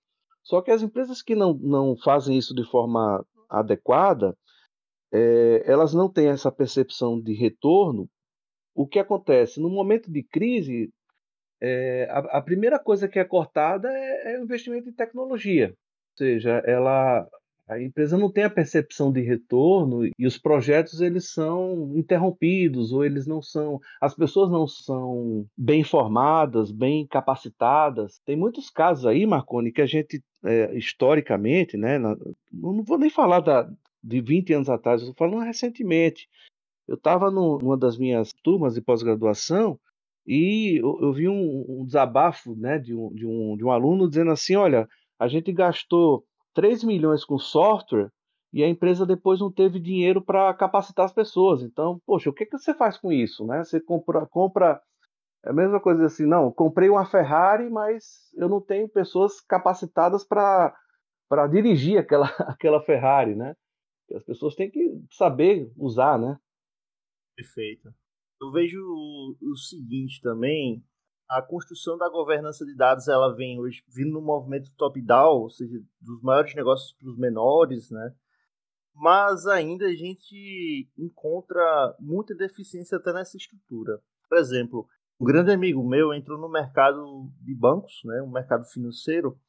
só 0.43 0.61
que 0.61 0.71
as 0.71 0.81
empresas 0.81 1.21
que 1.21 1.35
não, 1.35 1.53
não 1.53 1.95
fazem 1.95 2.37
isso 2.37 2.53
de 2.53 2.69
forma 2.69 3.25
adequada, 3.49 4.35
é, 5.13 5.63
elas 5.65 5.93
não 5.93 6.09
têm 6.09 6.29
essa 6.29 6.51
percepção 6.51 7.21
de 7.21 7.33
retorno. 7.33 8.09
O 8.73 8.87
que 8.87 8.97
acontece? 8.97 9.59
No 9.61 9.69
momento 9.69 10.11
de 10.11 10.23
crise, 10.23 10.91
é, 11.61 12.07
a, 12.09 12.37
a, 12.39 12.41
primeira 12.41 12.79
coisa 12.79 13.07
que 13.07 13.19
é 13.19 13.23
cortada 13.23 13.87
é, 13.89 14.33
é 14.33 14.39
o 14.39 14.43
investimento 14.43 14.89
em 14.89 14.93
tecnologia. 14.93 15.69
Ou 15.69 16.17
seja, 16.17 16.63
ela, 16.65 17.27
a 17.67 17.79
empresa 17.79 18.17
não 18.17 18.31
tem 18.31 18.43
a 18.43 18.49
percepção 18.49 19.11
de 19.11 19.21
retorno 19.21 20.03
e 20.17 20.25
os 20.25 20.39
projetos 20.39 20.99
eles 20.99 21.31
são 21.31 21.91
interrompidos 21.95 22.91
ou 22.91 23.05
eles 23.05 23.27
não 23.27 23.41
são, 23.41 23.79
as 24.01 24.15
pessoas 24.15 24.49
não 24.49 24.67
são 24.67 25.45
bem 25.55 25.81
informadas, 25.81 26.71
bem 26.71 27.05
capacitadas. 27.05 28.19
Tem 28.25 28.35
muitos 28.35 28.71
casos 28.71 29.05
aí, 29.05 29.27
Marconi, 29.27 29.71
que 29.71 29.81
a 29.81 29.85
gente 29.85 30.23
é, 30.43 30.75
historicamente, 30.75 31.77
né, 31.77 31.99
não 31.99 32.83
vou 32.83 32.97
nem 32.97 33.09
falar 33.09 33.39
da, 33.39 33.69
de 34.03 34.21
20 34.21 34.53
anos 34.53 34.69
atrás, 34.69 35.01
eu 35.01 35.09
estou 35.09 35.27
falando 35.27 35.45
recentemente. 35.45 36.27
Eu 36.87 36.95
estava 36.95 37.31
numa 37.31 37.77
das 37.77 37.97
minhas 37.97 38.31
turmas 38.43 38.73
de 38.73 38.81
pós-graduação 38.81 39.79
E 40.27 40.79
eu, 40.81 40.99
eu 41.01 41.13
vi 41.13 41.29
um, 41.29 41.65
um, 41.67 41.85
desabafo 41.85 42.55
né, 42.55 42.77
de, 42.79 42.93
um, 42.93 43.13
de, 43.13 43.25
um, 43.25 43.55
de 43.57 43.63
um 43.65 43.71
aluno 43.71 44.09
dizendo 44.09 44.31
assim: 44.31 44.55
olha, 44.55 44.87
a 45.19 45.27
gente 45.27 45.51
gastou 45.53 46.25
3 46.53 46.83
milhões 46.83 47.25
com 47.25 47.37
software 47.39 48.09
e 48.53 48.63
a 48.63 48.67
empresa 48.69 49.05
depois 49.05 49.39
não 49.39 49.51
teve 49.51 49.79
dinheiro 49.79 50.21
para 50.21 50.53
capacitar 50.53 51.05
as 51.05 51.13
pessoas. 51.13 51.63
Então, 51.63 51.99
poxa, 52.05 52.29
o 52.29 52.33
que, 52.33 52.45
que 52.45 52.57
você 52.57 52.73
faz 52.73 52.97
com 52.97 53.11
isso? 53.11 53.45
Né? 53.45 53.63
Você 53.63 53.81
compra, 53.81 54.25
compra 54.27 54.81
é 55.45 55.49
a 55.49 55.53
mesma 55.53 55.79
coisa 55.79 56.05
assim, 56.05 56.25
não, 56.25 56.51
comprei 56.51 56.89
uma 56.89 57.05
Ferrari, 57.05 57.69
mas 57.69 58.31
eu 58.35 58.47
não 58.47 58.61
tenho 58.61 58.87
pessoas 58.87 59.41
capacitadas 59.41 60.23
para 60.23 60.73
dirigir 61.51 61.97
aquela, 61.99 62.27
aquela 62.47 62.81
Ferrari, 62.81 63.35
né? 63.35 63.53
As 64.11 64.23
pessoas 64.23 64.55
têm 64.55 64.69
que 64.69 65.01
saber 65.11 65.71
usar, 65.77 66.19
né? 66.19 66.37
Perfeito. 67.35 67.93
Eu 68.41 68.51
vejo 68.51 68.79
o, 68.79 69.55
seguinte 69.55 70.19
também, 70.21 70.83
a 71.29 71.41
construção 71.41 71.97
da 71.97 72.09
governança 72.09 72.65
de 72.65 72.75
dados 72.75 73.07
ela 73.07 73.33
vem 73.33 73.59
hoje 73.59 73.83
vindo 73.87 74.11
no 74.11 74.21
movimento 74.21 74.71
top-down, 74.75 75.43
ou 75.43 75.49
seja, 75.49 75.81
dos 76.01 76.21
maiores 76.21 76.53
negócios 76.53 76.93
para 76.93 77.09
os 77.09 77.17
menores, 77.17 77.89
né? 77.89 78.13
Mas 78.93 79.47
ainda 79.47 79.85
a 79.85 79.95
gente 79.95 80.89
encontra 80.97 81.95
muita 81.99 82.35
deficiência 82.35 82.97
até 82.97 83.11
nessa 83.11 83.37
estrutura. 83.37 83.99
Por 84.29 84.37
exemplo, 84.37 84.87
um 85.19 85.25
grande 85.25 85.51
amigo 85.51 85.87
meu 85.87 86.13
entrou 86.13 86.37
no 86.37 86.49
mercado 86.49 87.31
de 87.39 87.55
bancos, 87.55 88.01
né, 88.03 88.21
um 88.21 88.29
mercado 88.29 88.65
financeiro, 88.65 89.39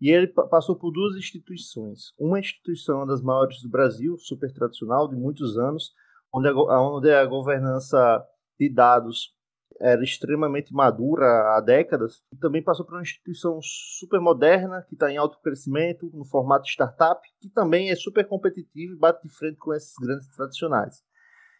e 0.00 0.10
ele 0.10 0.26
passou 0.26 0.76
por 0.76 0.90
duas 0.90 1.16
instituições. 1.16 2.12
Uma 2.18 2.38
instituição, 2.38 2.98
uma 2.98 3.06
das 3.06 3.22
maiores 3.22 3.62
do 3.62 3.68
Brasil, 3.68 4.16
super 4.18 4.52
tradicional, 4.52 5.08
de 5.08 5.16
muitos 5.16 5.56
anos, 5.56 5.92
onde 6.32 6.48
a, 6.48 6.80
onde 6.80 7.10
a 7.10 7.24
governança 7.24 8.24
de 8.58 8.68
dados 8.68 9.34
era 9.80 10.02
extremamente 10.02 10.72
madura 10.72 11.26
há 11.56 11.60
décadas, 11.60 12.22
e 12.32 12.36
também 12.36 12.62
passou 12.62 12.86
por 12.86 12.94
uma 12.94 13.02
instituição 13.02 13.58
super 13.62 14.20
moderna, 14.20 14.84
que 14.88 14.94
está 14.94 15.10
em 15.10 15.16
alto 15.16 15.38
crescimento, 15.40 16.10
no 16.12 16.24
formato 16.24 16.68
startup, 16.68 17.20
que 17.40 17.48
também 17.48 17.90
é 17.90 17.96
super 17.96 18.26
competitivo 18.26 18.94
e 18.94 18.98
bate 18.98 19.26
de 19.26 19.34
frente 19.34 19.56
com 19.56 19.74
esses 19.74 19.94
grandes 20.00 20.28
tradicionais. 20.28 21.02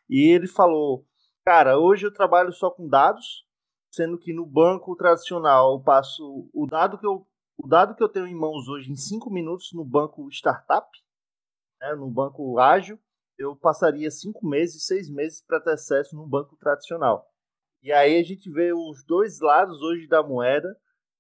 E 0.09 0.31
ele 0.31 0.47
falou, 0.47 1.05
cara, 1.45 1.79
hoje 1.79 2.07
eu 2.07 2.13
trabalho 2.13 2.53
só 2.53 2.71
com 2.71 2.89
dados, 2.89 3.45
sendo 3.91 4.19
que 4.19 4.33
no 4.33 4.47
banco 4.47 4.95
tradicional 4.97 5.75
eu 5.75 5.81
passo 5.81 6.49
o 6.53 6.67
dado 6.67 6.99
que 6.99 7.07
eu, 7.07 7.27
o 7.57 7.67
dado 7.67 7.95
que 7.95 8.03
eu 8.03 8.09
tenho 8.09 8.27
em 8.27 8.35
mãos 8.35 8.69
hoje 8.69 8.91
em 8.91 8.97
cinco 8.97 9.31
minutos 9.31 9.73
no 9.73 9.85
banco 9.85 10.29
startup, 10.31 10.89
né, 11.81 11.95
no 11.95 12.11
banco 12.11 12.59
ágil, 12.59 12.99
eu 13.39 13.57
passaria 13.57 14.11
cinco 14.11 14.47
meses, 14.47 14.87
seis 14.87 15.11
meses 15.11 15.43
para 15.43 15.61
ter 15.61 15.73
acesso 15.73 16.15
no 16.17 16.27
banco 16.27 16.57
tradicional. 16.57 17.27
E 17.83 17.93
aí 17.93 18.19
a 18.19 18.23
gente 18.23 18.51
vê 18.51 18.73
os 18.73 19.05
dois 19.05 19.41
lados 19.41 19.83
hoje 19.83 20.07
da 20.07 20.23
moeda 20.23 20.69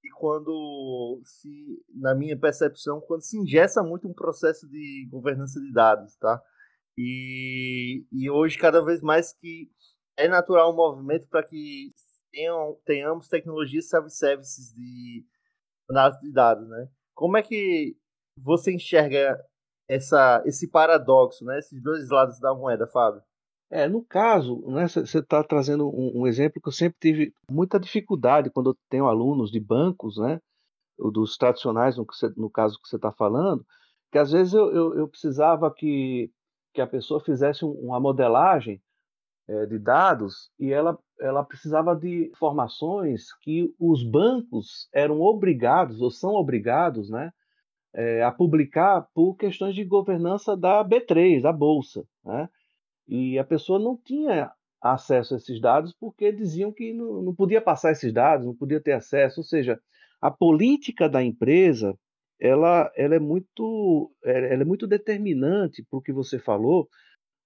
e 0.03 0.11
quando 0.11 1.21
se, 1.25 1.83
na 1.95 2.14
minha 2.14 2.38
percepção, 2.38 3.00
quando 3.00 3.23
se 3.23 3.38
ingessa 3.38 3.83
muito 3.83 4.09
um 4.09 4.14
processo 4.14 4.69
de 4.69 5.09
governança 5.11 5.61
de 5.61 5.73
dados, 5.73 6.17
tá? 6.17 6.43
E, 6.97 8.07
e 8.12 8.31
hoje 8.31 8.57
cada 8.57 8.83
vez 8.83 9.03
mais 9.03 9.33
que 9.33 9.71
é 10.17 10.29
natural 10.29 10.73
um 10.73 10.76
movimento 10.76 11.29
para 11.29 11.43
que 11.43 11.91
tenham, 12.31 12.79
tenhamos 12.85 13.29
tecnologias 13.29 13.88
self-services 13.88 14.73
de 14.73 15.25
análise 15.91 16.21
de 16.21 16.33
dados, 16.33 16.69
né? 16.69 16.88
Como 17.14 17.37
é 17.37 17.43
que 17.43 17.97
você 18.38 18.73
enxerga 18.75 19.38
essa, 19.88 20.43
esse 20.47 20.69
paradoxo, 20.71 21.45
né? 21.45 21.59
Esses 21.59 21.83
dois 21.83 22.09
lados 22.09 22.38
da 22.41 22.55
moeda, 22.55 22.87
Fábio? 22.87 23.23
É, 23.71 23.88
no 23.88 24.05
caso, 24.05 24.61
você 24.62 25.00
né, 25.00 25.05
está 25.05 25.43
trazendo 25.43 25.88
um, 25.88 26.21
um, 26.23 26.26
exemplo 26.26 26.61
que 26.61 26.69
eu 26.69 26.73
sempre 26.73 26.97
tive 27.00 27.35
muita 27.50 27.81
dificuldade 27.81 28.50
quando 28.50 28.71
eu 28.71 28.76
tenho 28.88 29.07
alunos 29.07 29.50
de 29.50 29.59
bancos, 29.59 30.17
né? 30.19 30.41
Dos 30.97 31.37
tradicionais, 31.37 31.97
no, 31.97 32.07
no 32.37 32.50
caso 32.50 32.81
que 32.81 32.88
você 32.88 32.97
está 32.97 33.11
falando, 33.11 33.67
que 34.12 34.19
às 34.19 34.31
vezes 34.31 34.55
eu, 34.55 34.73
eu, 34.73 34.95
eu, 34.95 35.09
precisava 35.09 35.73
que, 35.75 36.31
que 36.73 36.81
a 36.81 36.87
pessoa 36.87 37.19
fizesse 37.19 37.64
uma 37.64 37.99
modelagem 37.99 38.81
é, 39.47 39.67
de 39.67 39.79
dados 39.79 40.51
e 40.59 40.73
ela, 40.73 40.99
ela 41.21 41.45
precisava 41.45 41.95
de 41.95 42.31
informações 42.31 43.33
que 43.41 43.75
os 43.79 44.03
bancos 44.03 44.89
eram 44.93 45.21
obrigados 45.21 46.01
ou 46.01 46.11
são 46.11 46.35
obrigados 46.35 47.11
né, 47.11 47.33
é, 47.93 48.23
a 48.23 48.33
publicar 48.33 49.07
por 49.15 49.35
questões 49.37 49.75
de 49.75 49.85
governança 49.85 50.57
da 50.57 50.85
B3, 50.85 51.43
da 51.43 51.53
Bolsa. 51.53 52.05
Né? 52.25 52.49
E 53.07 53.39
a 53.39 53.45
pessoa 53.45 53.79
não 53.79 53.97
tinha 53.97 54.51
acesso 54.81 55.35
a 55.35 55.37
esses 55.37 55.61
dados 55.61 55.95
porque 55.99 56.33
diziam 56.33 56.73
que 56.73 56.93
não, 56.93 57.23
não 57.23 57.35
podia 57.35 57.61
passar 57.61 57.93
esses 57.93 58.13
dados, 58.13 58.47
não 58.47 58.55
podia 58.55 58.81
ter 58.81 58.93
acesso. 58.93 59.41
Ou 59.41 59.45
seja, 59.45 59.79
a 60.21 60.31
política 60.31 61.09
da 61.09 61.23
empresa 61.23 61.97
ela, 62.41 62.91
ela, 62.97 63.15
é, 63.15 63.19
muito, 63.19 64.13
ela 64.23 64.63
é 64.63 64.65
muito 64.65 64.87
determinante 64.87 65.85
para 65.89 65.99
o 65.99 66.03
que 66.03 66.13
você 66.13 66.39
falou, 66.39 66.89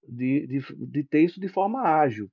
de, 0.09 0.47
de, 0.47 0.75
de 0.87 1.03
ter 1.03 1.23
isso 1.23 1.39
de 1.39 1.47
forma 1.47 1.81
ágil. 1.81 2.29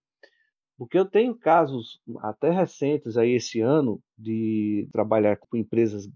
Porque 0.79 0.99
eu 0.99 1.07
tenho 1.07 1.35
casos 1.35 2.01
até 2.19 2.51
recentes 2.51 3.17
aí 3.17 3.33
esse 3.33 3.61
ano 3.61 4.01
de 4.19 4.89
trabalhar 4.93 5.37
com 5.37 5.57
empresas 5.57 6.09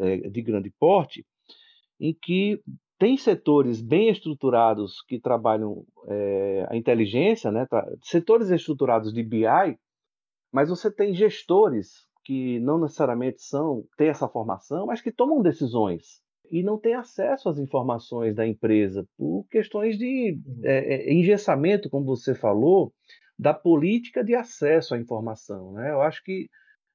é, 0.00 0.28
de 0.28 0.42
grande 0.42 0.70
porte, 0.78 1.24
em 1.98 2.12
que 2.12 2.60
tem 2.98 3.16
setores 3.16 3.80
bem 3.80 4.08
estruturados 4.10 5.02
que 5.02 5.18
trabalham 5.18 5.84
é, 6.06 6.66
a 6.70 6.76
inteligência, 6.76 7.50
né, 7.50 7.66
setores 8.02 8.50
estruturados 8.50 9.12
de 9.12 9.22
BI, 9.22 9.78
mas 10.52 10.68
você 10.68 10.90
tem 10.90 11.14
gestores 11.14 12.06
que 12.24 12.58
não 12.60 12.78
necessariamente 12.78 13.42
são 13.42 13.84
têm 13.96 14.08
essa 14.08 14.28
formação, 14.28 14.86
mas 14.86 15.00
que 15.00 15.12
tomam 15.12 15.42
decisões 15.42 16.23
e 16.50 16.62
não 16.62 16.78
tem 16.78 16.94
acesso 16.94 17.48
às 17.48 17.58
informações 17.58 18.34
da 18.34 18.46
empresa 18.46 19.06
por 19.16 19.46
questões 19.50 19.98
de 19.98 20.38
é, 20.62 21.12
engessamento, 21.12 21.90
como 21.90 22.04
você 22.04 22.34
falou, 22.34 22.92
da 23.38 23.52
política 23.52 24.22
de 24.22 24.34
acesso 24.34 24.94
à 24.94 24.98
informação. 24.98 25.72
Né? 25.72 25.90
Eu 25.90 26.02
acho 26.02 26.22
que 26.22 26.48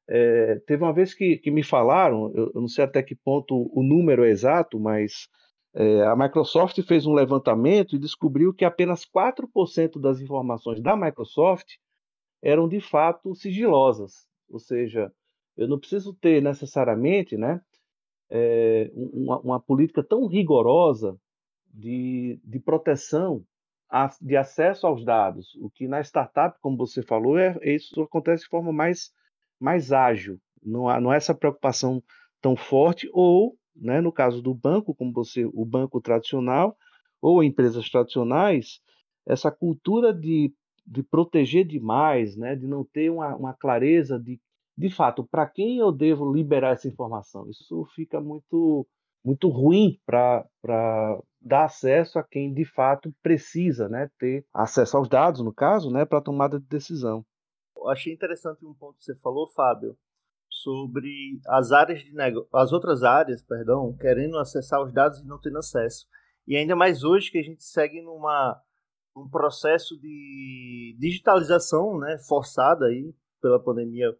é, 0.07 0.55
teve 0.65 0.83
uma 0.83 0.93
vez 0.93 1.13
que, 1.13 1.37
que 1.37 1.51
me 1.51 1.63
falaram, 1.63 2.31
eu, 2.33 2.51
eu, 2.55 2.61
não 2.61 2.67
sei 2.67 2.83
até 2.83 3.03
que 3.03 3.15
ponto 3.15 3.69
o 3.73 3.83
número 3.83 4.23
é 4.23 4.29
exato, 4.29 4.79
mas 4.79 5.27
é, 5.75 6.03
a 6.03 6.15
Microsoft 6.15 6.81
fez 6.81 7.05
um 7.05 7.13
levantamento 7.13 7.95
e 7.95 7.99
descobriu 7.99 8.53
que 8.53 8.65
apenas 8.65 9.05
4% 9.05 9.99
das 9.99 10.19
informações 10.19 10.81
da 10.81 10.95
Microsoft 10.95 11.75
eram 12.41 12.67
de 12.67 12.79
fato 12.79 13.35
sigilosas. 13.35 14.25
Ou 14.49 14.59
seja, 14.59 15.11
eu 15.55 15.67
não 15.67 15.77
preciso 15.77 16.13
ter 16.13 16.41
necessariamente 16.41 17.37
né, 17.37 17.61
é, 18.29 18.91
uma, 18.93 19.39
uma, 19.39 19.59
política 19.59 20.03
tão 20.03 20.27
rigorosa 20.27 21.17
de, 21.73 22.39
de 22.43 22.59
proteção 22.59 23.43
a, 23.89 24.09
de 24.21 24.37
acesso 24.37 24.85
aos 24.85 25.03
dados, 25.03 25.55
o 25.55 25.69
que 25.69 25.87
na 25.87 26.01
startup, 26.01 26.57
como 26.61 26.77
você 26.77 27.01
falou, 27.01 27.37
é, 27.39 27.57
isso 27.63 28.01
acontece 28.01 28.43
de 28.43 28.49
forma 28.49 28.71
mais, 28.71 29.11
mais 29.59 29.91
ágil, 29.91 30.39
não 30.63 30.87
há, 30.87 31.01
não 31.01 31.09
há 31.09 31.15
essa 31.15 31.33
preocupação 31.33 32.03
tão 32.41 32.55
forte, 32.55 33.09
ou, 33.13 33.57
né, 33.75 33.99
no 33.99 34.11
caso 34.11 34.41
do 34.41 34.53
banco, 34.53 34.93
como 34.93 35.11
você, 35.11 35.45
o 35.45 35.65
banco 35.65 35.99
tradicional, 35.99 36.77
ou 37.21 37.43
empresas 37.43 37.89
tradicionais, 37.89 38.79
essa 39.25 39.51
cultura 39.51 40.13
de, 40.13 40.53
de 40.85 41.03
proteger 41.03 41.65
demais, 41.65 42.35
né, 42.35 42.55
de 42.55 42.67
não 42.67 42.83
ter 42.83 43.09
uma, 43.09 43.35
uma 43.35 43.53
clareza 43.53 44.19
de 44.19 44.39
de 44.79 44.89
fato, 44.89 45.27
para 45.27 45.45
quem 45.45 45.77
eu 45.77 45.91
devo 45.91 46.31
liberar 46.31 46.71
essa 46.71 46.87
informação? 46.87 47.49
Isso 47.49 47.85
fica 47.93 48.21
muito, 48.21 48.87
muito 49.21 49.49
ruim 49.49 49.99
para 50.05 50.47
dar 51.41 51.65
acesso 51.65 52.17
a 52.17 52.23
quem 52.23 52.53
de 52.53 52.63
fato 52.63 53.13
precisa 53.21 53.89
né, 53.89 54.09
ter 54.17 54.45
acesso 54.53 54.95
aos 54.95 55.09
dados, 55.09 55.41
no 55.43 55.53
caso, 55.53 55.91
né, 55.91 56.05
para 56.05 56.21
tomada 56.21 56.57
de 56.57 56.65
decisão. 56.65 57.25
Eu 57.75 57.89
achei 57.89 58.13
interessante 58.13 58.65
um 58.65 58.73
ponto 58.73 58.97
que 58.97 59.03
você 59.03 59.15
falou, 59.15 59.49
Fábio, 59.49 59.97
sobre 60.49 61.41
as 61.47 61.73
áreas 61.73 61.99
de 61.99 62.13
nego... 62.13 62.47
as 62.53 62.71
outras 62.71 63.03
áreas, 63.03 63.43
perdão, 63.43 63.93
querendo 63.99 64.37
acessar 64.37 64.81
os 64.81 64.93
dados 64.93 65.19
e 65.19 65.27
não 65.27 65.41
tendo 65.41 65.57
acesso. 65.57 66.07
E 66.47 66.55
ainda 66.55 66.73
mais 66.73 67.03
hoje 67.03 67.29
que 67.29 67.37
a 67.37 67.43
gente 67.43 67.65
segue 67.65 68.01
numa 68.01 68.57
um 69.13 69.29
processo 69.29 69.99
de 69.99 70.95
digitalização, 70.97 71.99
né, 71.99 72.17
forçada 72.29 72.85
aí 72.85 73.13
pela 73.41 73.61
pandemia 73.61 74.15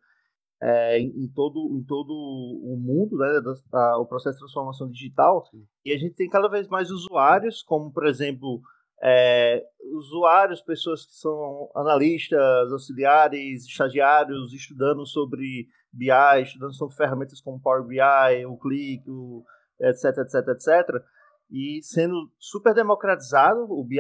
é, 0.62 1.00
em, 1.00 1.28
todo, 1.34 1.78
em 1.78 1.84
todo 1.84 2.12
o 2.12 2.78
mundo, 2.78 3.18
né, 3.18 3.42
a, 3.72 3.98
o 3.98 4.06
processo 4.06 4.36
de 4.36 4.40
transformação 4.40 4.90
digital, 4.90 5.46
Sim. 5.50 5.66
e 5.86 5.94
a 5.94 5.98
gente 5.98 6.16
tem 6.16 6.30
cada 6.30 6.50
vez 6.50 6.68
mais 6.68 6.92
usuários, 6.92 7.64
como, 7.64 7.92
por 7.92 8.06
exemplo, 8.06 8.62
é, 9.02 9.64
usuários, 9.94 10.62
pessoas 10.62 11.06
que 11.06 11.14
são 11.14 11.70
analistas, 11.74 12.72
auxiliares, 12.72 13.66
estagiários, 13.66 14.54
estudando 14.54 15.06
sobre 15.06 15.68
BI, 15.94 16.42
estudando 16.44 16.74
sobre 16.74 16.96
ferramentas 16.96 17.40
como 17.40 17.62
Power 17.62 17.84
BI, 17.84 18.46
o 18.46 18.58
Click, 18.58 19.10
o, 19.10 19.44
etc, 19.80 20.18
etc, 20.18 20.48
etc, 20.50 21.04
e 21.50 21.80
sendo 21.82 22.30
super 22.38 22.74
democratizado 22.74 23.62
o 23.62 23.84
BI 23.84 24.00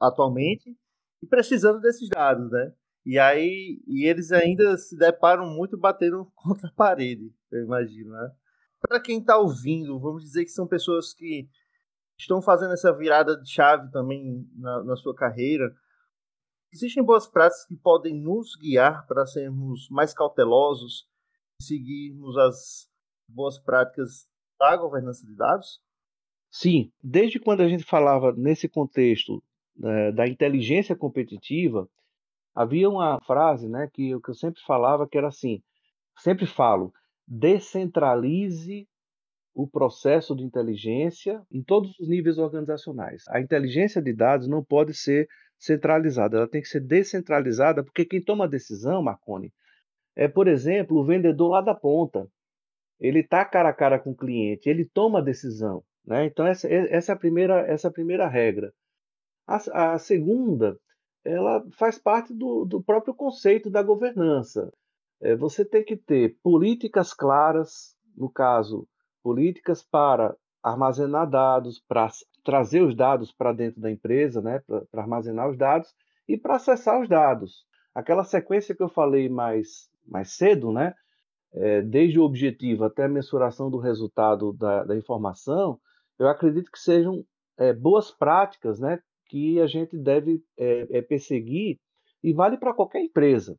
atualmente, 0.00 0.74
e 1.22 1.26
precisando 1.26 1.80
desses 1.80 2.08
dados, 2.08 2.50
né? 2.50 2.72
E 3.04 3.18
aí, 3.18 3.82
e 3.86 4.06
eles 4.06 4.32
ainda 4.32 4.76
se 4.78 4.96
deparam 4.96 5.46
muito 5.46 5.76
batendo 5.76 6.30
contra 6.34 6.68
a 6.68 6.72
parede, 6.72 7.32
eu 7.50 7.64
imagino, 7.64 8.10
né? 8.10 8.30
Para 8.80 9.00
quem 9.00 9.18
está 9.18 9.38
ouvindo, 9.38 9.98
vamos 9.98 10.24
dizer 10.24 10.44
que 10.44 10.50
são 10.50 10.66
pessoas 10.66 11.14
que 11.14 11.48
estão 12.18 12.40
fazendo 12.40 12.72
essa 12.72 12.92
virada 12.96 13.40
de 13.40 13.50
chave 13.50 13.90
também 13.90 14.46
na, 14.56 14.84
na 14.84 14.96
sua 14.96 15.14
carreira. 15.14 15.74
Existem 16.72 17.02
boas 17.02 17.26
práticas 17.26 17.64
que 17.66 17.76
podem 17.76 18.14
nos 18.14 18.56
guiar 18.56 19.06
para 19.06 19.26
sermos 19.26 19.88
mais 19.90 20.12
cautelosos, 20.12 21.08
seguirmos 21.60 22.36
as 22.36 22.88
boas 23.28 23.58
práticas 23.58 24.28
da 24.58 24.76
governança 24.76 25.26
de 25.26 25.34
dados? 25.34 25.80
Sim, 26.50 26.92
desde 27.02 27.40
quando 27.40 27.62
a 27.62 27.68
gente 27.68 27.84
falava 27.84 28.32
nesse 28.32 28.68
contexto 28.68 29.42
né, 29.76 30.12
da 30.12 30.26
inteligência 30.26 30.94
competitiva, 30.94 31.88
havia 32.54 32.88
uma 32.88 33.20
frase 33.20 33.68
né, 33.68 33.88
que, 33.92 34.18
que 34.20 34.30
eu 34.30 34.34
sempre 34.34 34.60
falava 34.62 35.08
que 35.08 35.18
era 35.18 35.28
assim, 35.28 35.62
sempre 36.18 36.46
falo, 36.46 36.92
descentralize 37.26 38.86
o 39.54 39.66
processo 39.68 40.34
de 40.34 40.42
inteligência 40.42 41.42
em 41.50 41.62
todos 41.62 41.98
os 41.98 42.08
níveis 42.08 42.38
organizacionais. 42.38 43.24
A 43.28 43.40
inteligência 43.40 44.02
de 44.02 44.12
dados 44.12 44.48
não 44.48 44.64
pode 44.64 44.94
ser 44.94 45.28
centralizada, 45.58 46.36
ela 46.36 46.48
tem 46.48 46.60
que 46.60 46.68
ser 46.68 46.80
descentralizada, 46.80 47.82
porque 47.82 48.04
quem 48.04 48.20
toma 48.20 48.44
a 48.44 48.48
decisão, 48.48 49.02
Marconi, 49.02 49.52
é, 50.16 50.28
por 50.28 50.48
exemplo, 50.48 50.98
o 50.98 51.04
vendedor 51.04 51.50
lá 51.50 51.60
da 51.60 51.74
ponta. 51.74 52.28
Ele 53.00 53.20
está 53.20 53.44
cara 53.44 53.68
a 53.68 53.72
cara 53.72 53.98
com 53.98 54.10
o 54.10 54.16
cliente, 54.16 54.68
ele 54.68 54.84
toma 54.84 55.18
a 55.18 55.22
decisão. 55.22 55.82
Né? 56.04 56.26
Então, 56.26 56.46
essa, 56.46 56.68
essa, 56.68 57.12
é 57.12 57.14
a 57.14 57.18
primeira, 57.18 57.60
essa 57.66 57.88
é 57.88 57.90
a 57.90 57.92
primeira 57.92 58.28
regra. 58.28 58.72
A, 59.46 59.94
a 59.94 59.98
segunda, 59.98 60.78
ela 61.24 61.64
faz 61.72 61.98
parte 61.98 62.34
do, 62.34 62.64
do 62.64 62.82
próprio 62.82 63.14
conceito 63.14 63.70
da 63.70 63.82
governança. 63.82 64.72
É, 65.20 65.34
você 65.34 65.64
tem 65.64 65.82
que 65.82 65.96
ter 65.96 66.36
políticas 66.42 67.14
claras, 67.14 67.96
no 68.16 68.28
caso, 68.28 68.86
políticas 69.22 69.82
para 69.82 70.36
armazenar 70.62 71.28
dados, 71.28 71.82
para 71.88 72.08
trazer 72.44 72.82
os 72.82 72.94
dados 72.94 73.32
para 73.32 73.52
dentro 73.52 73.80
da 73.80 73.90
empresa, 73.90 74.42
né, 74.42 74.60
para 74.66 75.02
armazenar 75.02 75.48
os 75.48 75.56
dados 75.56 75.94
e 76.28 76.36
para 76.36 76.56
acessar 76.56 77.00
os 77.00 77.08
dados. 77.08 77.64
Aquela 77.94 78.24
sequência 78.24 78.74
que 78.74 78.82
eu 78.82 78.88
falei 78.88 79.28
mais, 79.28 79.88
mais 80.06 80.32
cedo, 80.32 80.72
né, 80.72 80.94
é, 81.54 81.80
desde 81.80 82.18
o 82.18 82.24
objetivo 82.24 82.84
até 82.84 83.04
a 83.04 83.08
mensuração 83.08 83.70
do 83.70 83.78
resultado 83.78 84.52
da, 84.52 84.84
da 84.84 84.96
informação, 84.96 85.78
eu 86.18 86.28
acredito 86.28 86.70
que 86.70 86.78
sejam 86.78 87.24
é, 87.56 87.72
boas 87.72 88.10
práticas 88.10 88.78
né, 88.78 88.98
que 89.26 89.60
a 89.60 89.66
gente 89.66 89.96
deve 89.96 90.42
é, 90.56 91.02
perseguir 91.02 91.78
e 92.22 92.32
vale 92.32 92.56
para 92.56 92.74
qualquer 92.74 93.00
empresa. 93.00 93.56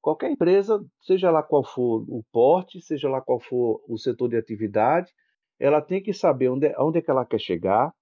Qualquer 0.00 0.30
empresa, 0.30 0.84
seja 1.00 1.30
lá 1.30 1.42
qual 1.42 1.64
for 1.64 2.04
o 2.08 2.22
porte, 2.30 2.80
seja 2.80 3.08
lá 3.08 3.20
qual 3.20 3.40
for 3.40 3.82
o 3.88 3.98
setor 3.98 4.28
de 4.28 4.36
atividade, 4.36 5.12
ela 5.58 5.80
tem 5.80 6.02
que 6.02 6.12
saber 6.12 6.48
onde, 6.48 6.72
onde 6.78 6.98
é 6.98 7.02
que 7.02 7.10
ela 7.10 7.26
quer 7.26 7.40
chegar, 7.40 7.92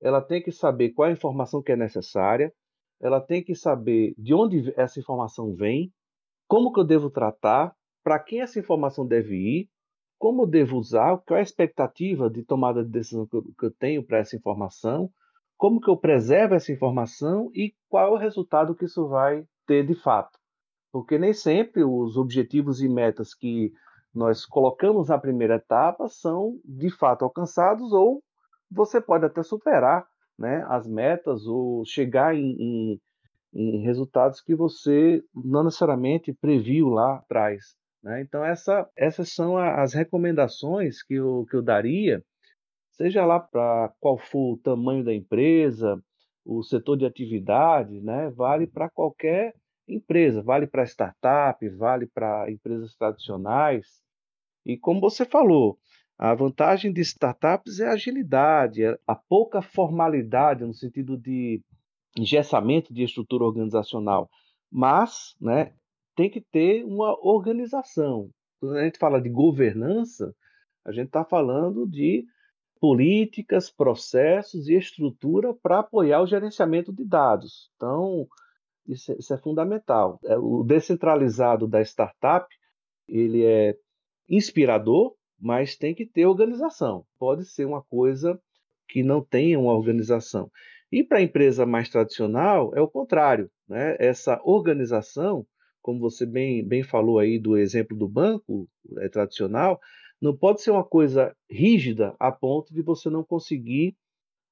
ela 0.00 0.20
tem 0.20 0.42
que 0.42 0.52
saber 0.52 0.90
qual 0.90 1.06
é 1.06 1.10
a 1.10 1.14
informação 1.14 1.62
que 1.62 1.72
é 1.72 1.76
necessária, 1.76 2.52
ela 3.00 3.20
tem 3.20 3.42
que 3.42 3.54
saber 3.54 4.14
de 4.18 4.34
onde 4.34 4.72
essa 4.76 4.98
informação 4.98 5.54
vem, 5.54 5.92
como 6.46 6.72
que 6.72 6.80
eu 6.80 6.84
devo 6.84 7.10
tratar, 7.10 7.74
para 8.02 8.18
quem 8.18 8.40
essa 8.40 8.58
informação 8.58 9.06
deve 9.06 9.36
ir, 9.36 9.68
como 10.18 10.42
eu 10.42 10.46
devo 10.46 10.76
usar, 10.76 11.18
qual 11.18 11.36
é 11.36 11.40
a 11.40 11.42
expectativa 11.42 12.28
de 12.28 12.42
tomada 12.42 12.84
de 12.84 12.90
decisão 12.90 13.26
que 13.26 13.36
eu, 13.36 13.42
que 13.42 13.66
eu 13.66 13.70
tenho 13.70 14.02
para 14.02 14.18
essa 14.18 14.34
informação, 14.36 15.10
como 15.58 15.80
que 15.80 15.90
eu 15.90 15.96
preservo 15.96 16.54
essa 16.54 16.72
informação 16.72 17.50
e 17.54 17.74
qual 17.88 18.14
é 18.14 18.16
o 18.16 18.18
resultado 18.18 18.74
que 18.74 18.86
isso 18.86 19.06
vai 19.08 19.44
ter 19.66 19.86
de 19.86 19.94
fato 19.94 20.38
porque 20.92 21.18
nem 21.18 21.32
sempre 21.32 21.84
os 21.84 22.16
objetivos 22.16 22.80
e 22.80 22.88
metas 22.88 23.34
que 23.34 23.72
nós 24.14 24.44
colocamos 24.44 25.08
na 25.08 25.18
primeira 25.18 25.56
etapa 25.56 26.08
são 26.08 26.58
de 26.64 26.90
fato 26.90 27.24
alcançados 27.24 27.92
ou 27.92 28.22
você 28.70 29.00
pode 29.00 29.24
até 29.24 29.42
superar 29.42 30.06
né, 30.38 30.64
as 30.68 30.86
metas 30.86 31.46
ou 31.46 31.84
chegar 31.84 32.34
em, 32.34 32.56
em, 32.58 33.00
em 33.54 33.82
resultados 33.82 34.40
que 34.40 34.54
você 34.54 35.22
não 35.34 35.64
necessariamente 35.64 36.32
previu 36.32 36.88
lá 36.88 37.16
atrás. 37.16 37.76
Né? 38.02 38.22
Então, 38.22 38.44
essa, 38.44 38.88
essas 38.96 39.32
são 39.32 39.56
as 39.56 39.92
recomendações 39.92 41.02
que 41.02 41.14
eu, 41.14 41.44
que 41.50 41.56
eu 41.56 41.62
daria, 41.62 42.22
seja 42.98 43.24
lá 43.24 43.38
para 43.38 43.94
qual 44.00 44.18
for 44.18 44.54
o 44.54 44.58
tamanho 44.58 45.04
da 45.04 45.14
empresa, 45.14 46.02
o 46.44 46.62
setor 46.62 46.96
de 46.96 47.06
atividade, 47.06 48.00
né? 48.00 48.28
vale 48.30 48.66
para 48.66 48.90
qualquer 48.90 49.54
empresa, 49.86 50.42
vale 50.42 50.66
para 50.66 50.84
startup, 50.84 51.66
vale 51.70 52.06
para 52.06 52.50
empresas 52.50 52.94
tradicionais. 52.96 53.86
E 54.66 54.76
como 54.76 55.00
você 55.00 55.24
falou, 55.24 55.78
a 56.18 56.34
vantagem 56.34 56.92
de 56.92 57.00
startups 57.00 57.78
é 57.78 57.86
a 57.86 57.92
agilidade, 57.92 58.82
é 58.82 58.98
a 59.06 59.14
pouca 59.14 59.62
formalidade 59.62 60.64
no 60.64 60.74
sentido 60.74 61.16
de 61.16 61.62
engessamento 62.18 62.92
de 62.92 63.04
estrutura 63.04 63.44
organizacional, 63.44 64.28
mas 64.70 65.36
né, 65.40 65.72
tem 66.16 66.28
que 66.28 66.40
ter 66.40 66.84
uma 66.84 67.16
organização. 67.24 68.28
Quando 68.58 68.76
a 68.76 68.84
gente 68.84 68.98
fala 68.98 69.20
de 69.20 69.28
governança, 69.28 70.34
a 70.84 70.90
gente 70.90 71.06
está 71.06 71.24
falando 71.24 71.86
de 71.86 72.26
políticas, 72.78 73.70
processos 73.70 74.68
e 74.68 74.74
estrutura 74.74 75.54
para 75.54 75.80
apoiar 75.80 76.22
o 76.22 76.26
gerenciamento 76.26 76.92
de 76.92 77.04
dados. 77.04 77.70
Então, 77.76 78.26
isso, 78.86 79.12
é, 79.12 79.16
isso 79.18 79.34
é 79.34 79.38
fundamental. 79.38 80.18
É, 80.24 80.36
o 80.36 80.62
descentralizado 80.62 81.66
da 81.66 81.80
startup, 81.82 82.46
ele 83.06 83.44
é 83.44 83.76
inspirador, 84.28 85.14
mas 85.38 85.76
tem 85.76 85.94
que 85.94 86.06
ter 86.06 86.26
organização. 86.26 87.04
Pode 87.18 87.44
ser 87.44 87.64
uma 87.64 87.82
coisa 87.82 88.40
que 88.88 89.02
não 89.02 89.22
tenha 89.22 89.58
uma 89.58 89.74
organização. 89.74 90.50
E 90.90 91.04
para 91.04 91.18
a 91.18 91.22
empresa 91.22 91.66
mais 91.66 91.88
tradicional, 91.88 92.72
é 92.74 92.80
o 92.80 92.88
contrário. 92.88 93.50
Né? 93.68 93.96
Essa 93.98 94.40
organização, 94.42 95.46
como 95.82 96.00
você 96.00 96.24
bem, 96.24 96.66
bem 96.66 96.82
falou 96.82 97.18
aí 97.18 97.38
do 97.38 97.56
exemplo 97.56 97.96
do 97.96 98.08
banco 98.08 98.68
é, 98.98 99.08
tradicional, 99.08 99.78
não 100.20 100.36
pode 100.36 100.62
ser 100.62 100.70
uma 100.70 100.84
coisa 100.84 101.34
rígida 101.50 102.14
a 102.18 102.32
ponto 102.32 102.72
de 102.72 102.82
você 102.82 103.08
não 103.08 103.24
conseguir 103.24 103.96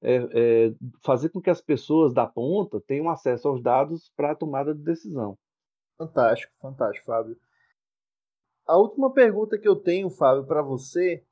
é, 0.01 0.15
é, 0.15 0.75
fazer 1.03 1.29
com 1.29 1.41
que 1.41 1.49
as 1.49 1.61
pessoas 1.61 2.13
da 2.13 2.25
ponta 2.25 2.79
tenham 2.81 3.09
acesso 3.09 3.47
aos 3.47 3.61
dados 3.61 4.11
para 4.15 4.31
a 4.31 4.35
tomada 4.35 4.73
de 4.73 4.83
decisão. 4.83 5.37
Fantástico, 5.97 6.53
fantástico, 6.59 7.05
Fábio. 7.05 7.37
A 8.65 8.77
última 8.77 9.11
pergunta 9.11 9.57
que 9.57 9.67
eu 9.67 9.75
tenho, 9.75 10.09
Fábio, 10.09 10.45
para 10.45 10.61
você 10.61 11.23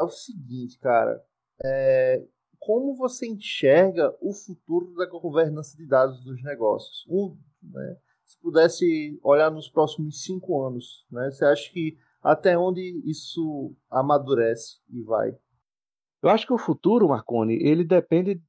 é 0.00 0.04
o 0.04 0.08
seguinte, 0.08 0.78
cara. 0.78 1.22
É, 1.64 2.22
como 2.58 2.94
você 2.94 3.26
enxerga 3.26 4.14
o 4.20 4.32
futuro 4.32 4.94
da 4.94 5.06
governança 5.06 5.76
de 5.76 5.86
dados 5.86 6.22
dos 6.22 6.42
negócios? 6.42 7.06
Né, 7.62 7.96
se 8.24 8.38
pudesse 8.38 9.18
olhar 9.22 9.50
nos 9.50 9.68
próximos 9.68 10.22
cinco 10.22 10.62
anos, 10.62 11.06
né, 11.10 11.30
você 11.30 11.44
acha 11.44 11.72
que 11.72 11.98
até 12.22 12.56
onde 12.56 13.00
isso 13.04 13.74
amadurece 13.90 14.78
e 14.90 15.02
vai? 15.02 15.36
Eu 16.22 16.30
acho 16.30 16.46
que 16.46 16.52
o 16.52 16.58
futuro, 16.58 17.08
Marconi, 17.08 17.54
ele 17.62 17.84
depende 17.84 18.40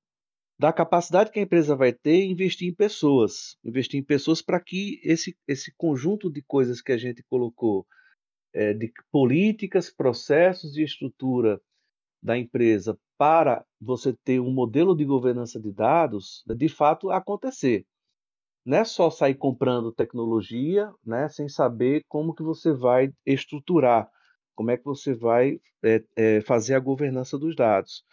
da 0.59 0.73
capacidade 0.73 1.31
que 1.31 1.39
a 1.39 1.43
empresa 1.43 1.75
vai 1.75 1.93
ter 1.93 2.23
em 2.23 2.31
investir 2.31 2.67
em 2.67 2.73
pessoas, 2.73 3.57
investir 3.63 3.99
em 3.99 4.03
pessoas 4.03 4.41
para 4.41 4.59
que 4.59 4.99
esse, 5.03 5.37
esse 5.47 5.71
conjunto 5.77 6.31
de 6.31 6.41
coisas 6.41 6.81
que 6.81 6.91
a 6.91 6.97
gente 6.97 7.23
colocou, 7.29 7.85
é, 8.53 8.73
de 8.73 8.91
políticas, 9.11 9.91
processos 9.91 10.75
e 10.75 10.83
estrutura 10.83 11.61
da 12.23 12.37
empresa 12.37 12.97
para 13.17 13.63
você 13.79 14.13
ter 14.23 14.39
um 14.39 14.51
modelo 14.51 14.95
de 14.95 15.05
governança 15.05 15.59
de 15.59 15.71
dados, 15.71 16.43
de 16.47 16.69
fato 16.69 17.11
acontecer. 17.11 17.85
Não 18.67 18.77
é 18.77 18.83
só 18.83 19.09
sair 19.09 19.35
comprando 19.35 19.93
tecnologia, 19.93 20.91
né, 21.05 21.29
sem 21.29 21.47
saber 21.47 22.03
como 22.07 22.35
que 22.35 22.43
você 22.43 22.73
vai 22.73 23.11
estruturar 23.25 24.11
como 24.57 24.71
é 24.71 24.77
que 24.77 24.83
você 24.83 25.13
vai 25.13 25.61
é, 25.83 26.03
é, 26.15 26.41
fazer 26.41 26.73
a 26.73 26.79
governança 26.79 27.37
dos 27.37 27.55
dados? 27.55 28.03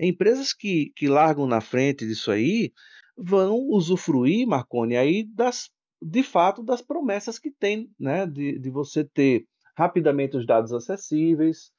Empresas 0.00 0.54
que, 0.54 0.90
que 0.96 1.06
largam 1.06 1.46
na 1.46 1.60
frente 1.60 2.06
disso 2.06 2.30
aí 2.32 2.72
vão 3.16 3.68
usufruir, 3.68 4.48
Marconi, 4.48 4.96
aí 4.96 5.24
das, 5.24 5.70
de 6.02 6.22
fato 6.22 6.62
das 6.62 6.80
promessas 6.80 7.38
que 7.38 7.50
tem, 7.50 7.90
né, 8.00 8.26
de, 8.26 8.58
de 8.58 8.70
você 8.70 9.04
ter 9.04 9.44
rapidamente 9.76 10.38
os 10.38 10.46
dados 10.46 10.72
acessíveis, 10.72 11.70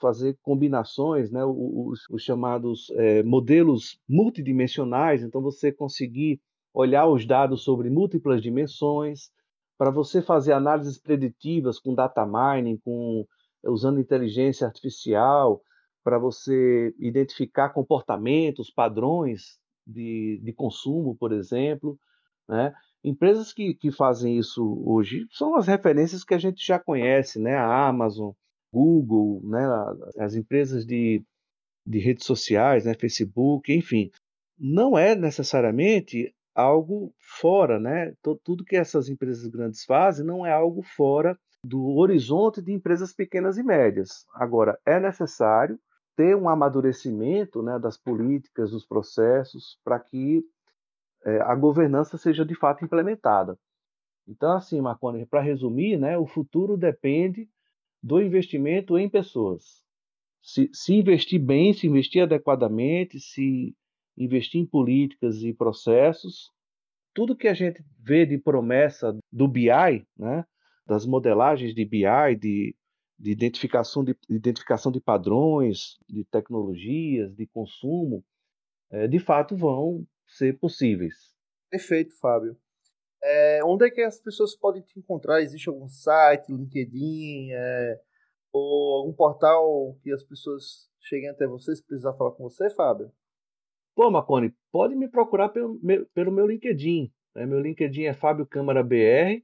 fazer 0.00 0.38
combinações, 0.40 1.30
né, 1.30 1.44
os, 1.44 2.00
os 2.08 2.22
chamados 2.22 2.90
é, 2.96 3.22
modelos 3.22 4.00
multidimensionais, 4.08 5.22
então 5.22 5.42
você 5.42 5.70
conseguir 5.70 6.40
olhar 6.72 7.06
os 7.06 7.26
dados 7.26 7.62
sobre 7.64 7.90
múltiplas 7.90 8.40
dimensões, 8.42 9.30
para 9.78 9.90
você 9.90 10.20
fazer 10.20 10.52
análises 10.52 10.98
preditivas 10.98 11.78
com 11.78 11.94
data 11.94 12.26
mining, 12.26 12.76
com 12.84 13.26
usando 13.64 14.00
inteligência 14.00 14.66
artificial 14.66 15.62
para 16.02 16.18
você 16.18 16.94
identificar 16.98 17.70
comportamentos, 17.70 18.70
padrões 18.70 19.58
de, 19.86 20.40
de 20.42 20.52
consumo, 20.52 21.16
por 21.16 21.32
exemplo. 21.32 21.98
Né? 22.48 22.74
Empresas 23.02 23.52
que, 23.52 23.74
que 23.74 23.90
fazem 23.90 24.38
isso 24.38 24.82
hoje 24.86 25.26
são 25.30 25.56
as 25.56 25.66
referências 25.66 26.24
que 26.24 26.34
a 26.34 26.38
gente 26.38 26.66
já 26.66 26.78
conhece, 26.78 27.38
né? 27.38 27.54
A 27.54 27.88
Amazon, 27.88 28.32
Google, 28.72 29.40
né? 29.44 29.66
as 30.18 30.34
empresas 30.34 30.84
de, 30.84 31.24
de 31.86 31.98
redes 31.98 32.26
sociais, 32.26 32.84
né? 32.84 32.94
Facebook, 32.94 33.72
enfim. 33.72 34.10
Não 34.58 34.98
é 34.98 35.14
necessariamente 35.14 36.34
algo 36.60 37.12
fora, 37.18 37.78
né? 37.78 38.14
Tudo 38.44 38.64
que 38.64 38.76
essas 38.76 39.08
empresas 39.08 39.46
grandes 39.46 39.84
fazem 39.84 40.24
não 40.24 40.44
é 40.46 40.52
algo 40.52 40.82
fora 40.82 41.38
do 41.64 41.96
horizonte 41.96 42.62
de 42.62 42.72
empresas 42.72 43.12
pequenas 43.12 43.58
e 43.58 43.62
médias. 43.62 44.24
Agora, 44.34 44.78
é 44.86 44.98
necessário 44.98 45.78
ter 46.16 46.36
um 46.36 46.48
amadurecimento 46.48 47.62
né, 47.62 47.78
das 47.78 47.96
políticas, 47.96 48.70
dos 48.70 48.86
processos, 48.86 49.78
para 49.84 49.98
que 49.98 50.42
é, 51.24 51.40
a 51.42 51.54
governança 51.54 52.16
seja 52.16 52.44
de 52.44 52.54
fato 52.54 52.84
implementada. 52.84 53.58
Então, 54.26 54.52
assim, 54.52 54.80
Marconi, 54.80 55.26
para 55.26 55.40
resumir, 55.40 55.98
né, 55.98 56.16
o 56.16 56.26
futuro 56.26 56.76
depende 56.76 57.48
do 58.02 58.20
investimento 58.20 58.98
em 58.98 59.08
pessoas. 59.08 59.84
Se, 60.42 60.70
se 60.72 60.94
investir 60.94 61.40
bem, 61.40 61.72
se 61.72 61.86
investir 61.86 62.22
adequadamente, 62.22 63.20
se 63.20 63.74
investir 64.20 64.60
em 64.60 64.66
políticas 64.66 65.42
e 65.42 65.52
processos, 65.52 66.50
tudo 67.14 67.36
que 67.36 67.48
a 67.48 67.54
gente 67.54 67.82
vê 67.98 68.26
de 68.26 68.38
promessa 68.38 69.18
do 69.32 69.48
BI, 69.48 70.06
né, 70.16 70.44
das 70.86 71.06
modelagens 71.06 71.74
de 71.74 71.84
BI, 71.84 72.36
de, 72.38 72.76
de 73.18 73.30
identificação, 73.30 74.04
de 74.04 74.16
identificação 74.28 74.92
de 74.92 75.00
padrões, 75.00 75.96
de 76.08 76.24
tecnologias, 76.24 77.34
de 77.34 77.46
consumo, 77.46 78.24
é, 78.90 79.08
de 79.08 79.18
fato 79.18 79.56
vão 79.56 80.06
ser 80.26 80.58
possíveis. 80.58 81.14
Perfeito, 81.70 82.16
Fábio. 82.18 82.56
É, 83.22 83.60
onde 83.64 83.86
é 83.86 83.90
que 83.90 84.02
as 84.02 84.18
pessoas 84.18 84.56
podem 84.56 84.82
te 84.82 84.98
encontrar? 84.98 85.40
Existe 85.40 85.68
algum 85.68 85.88
site, 85.88 86.52
LinkedIn, 86.52 87.50
é, 87.52 88.00
ou 88.52 88.96
algum 88.98 89.12
portal 89.12 89.96
que 90.02 90.12
as 90.12 90.24
pessoas 90.24 90.90
cheguem 91.00 91.28
até 91.28 91.46
você 91.46 91.74
se 91.74 91.84
precisar 91.84 92.12
falar 92.14 92.32
com 92.32 92.44
você, 92.44 92.70
Fábio? 92.70 93.12
Pô, 93.94 94.10
Macone, 94.10 94.54
pode 94.72 94.94
me 94.94 95.08
procurar 95.08 95.48
pelo 95.50 95.78
meu, 95.82 96.06
pelo 96.14 96.32
meu 96.32 96.46
LinkedIn. 96.46 97.10
Né? 97.34 97.46
Meu 97.46 97.60
LinkedIn 97.60 98.04
é 98.04 98.14
Fábio 98.14 98.46
Câmara 98.46 98.82
BR. 98.82 99.42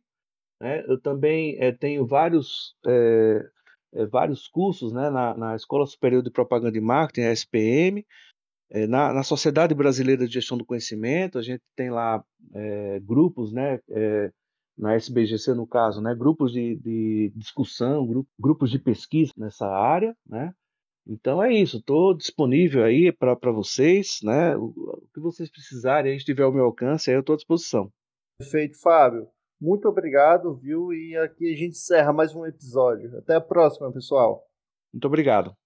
Né? 0.61 0.85
Eu 0.87 1.01
também 1.01 1.57
é, 1.59 1.73
tenho 1.73 2.07
vários, 2.07 2.75
é, 2.87 3.51
vários 4.11 4.49
cursos 4.49 4.93
né? 4.93 5.11
na, 5.11 5.37
na 5.37 5.57
Escola 5.57 5.87
Superior 5.87 6.23
de 6.23 6.31
Propaganda 6.31 6.77
e 6.77 6.81
Marketing, 6.81 7.27
a 7.27 7.33
SPM. 7.33 8.05
É, 8.71 8.87
na, 8.87 9.13
na, 9.13 9.23
Sociedade 9.23 9.75
Brasileira 9.75 10.27
de 10.27 10.35
Gestão 10.35 10.59
do 10.59 10.65
Conhecimento, 10.65 11.39
a 11.39 11.43
gente 11.43 11.63
tem 11.77 11.89
lá 11.89 12.25
é, 12.53 12.99
grupos, 13.01 13.53
né, 13.53 13.79
é, 13.91 14.33
na 14.77 14.95
SBGC 14.95 15.55
no 15.55 15.67
caso, 15.67 16.01
né, 16.03 16.15
grupos 16.17 16.53
de, 16.53 16.75
de 16.77 17.33
discussão, 17.37 18.05
grupo, 18.05 18.29
grupos 18.39 18.71
de 18.71 18.81
pesquisa 18.81 19.33
nessa 19.37 19.69
área, 19.69 20.17
né, 20.27 20.53
então 21.07 21.43
é 21.43 21.53
isso, 21.53 21.79
estou 21.79 22.15
disponível 22.15 22.83
aí 22.83 23.13
para 23.13 23.53
vocês, 23.53 24.19
né, 24.23 24.57
o, 24.57 24.67
o, 24.67 25.09
que 25.15 25.21
vocês 25.21 25.51
precisarem, 25.51 26.13
aí 26.13 26.17
estiver 26.17 26.43
ao 26.43 26.53
meu 26.53 26.65
alcance, 26.65 27.11
aí 27.11 27.17
eu 27.17 27.21
estou 27.21 27.35
à 27.35 27.37
disposição. 27.37 27.91
Perfeito, 28.39 28.79
Fábio. 28.81 29.29
Muito 29.61 29.89
obrigado, 29.89 30.55
viu? 30.57 30.93
E 30.93 31.17
aqui 31.17 31.51
a 31.51 31.57
gente 31.57 31.71
encerra 31.71 32.13
mais 32.13 32.35
um 32.35 32.45
episódio. 32.45 33.17
Até 33.17 33.37
a 33.37 33.41
próxima, 33.41 33.91
pessoal. 33.91 34.45
Muito 34.93 35.07
obrigado. 35.07 35.57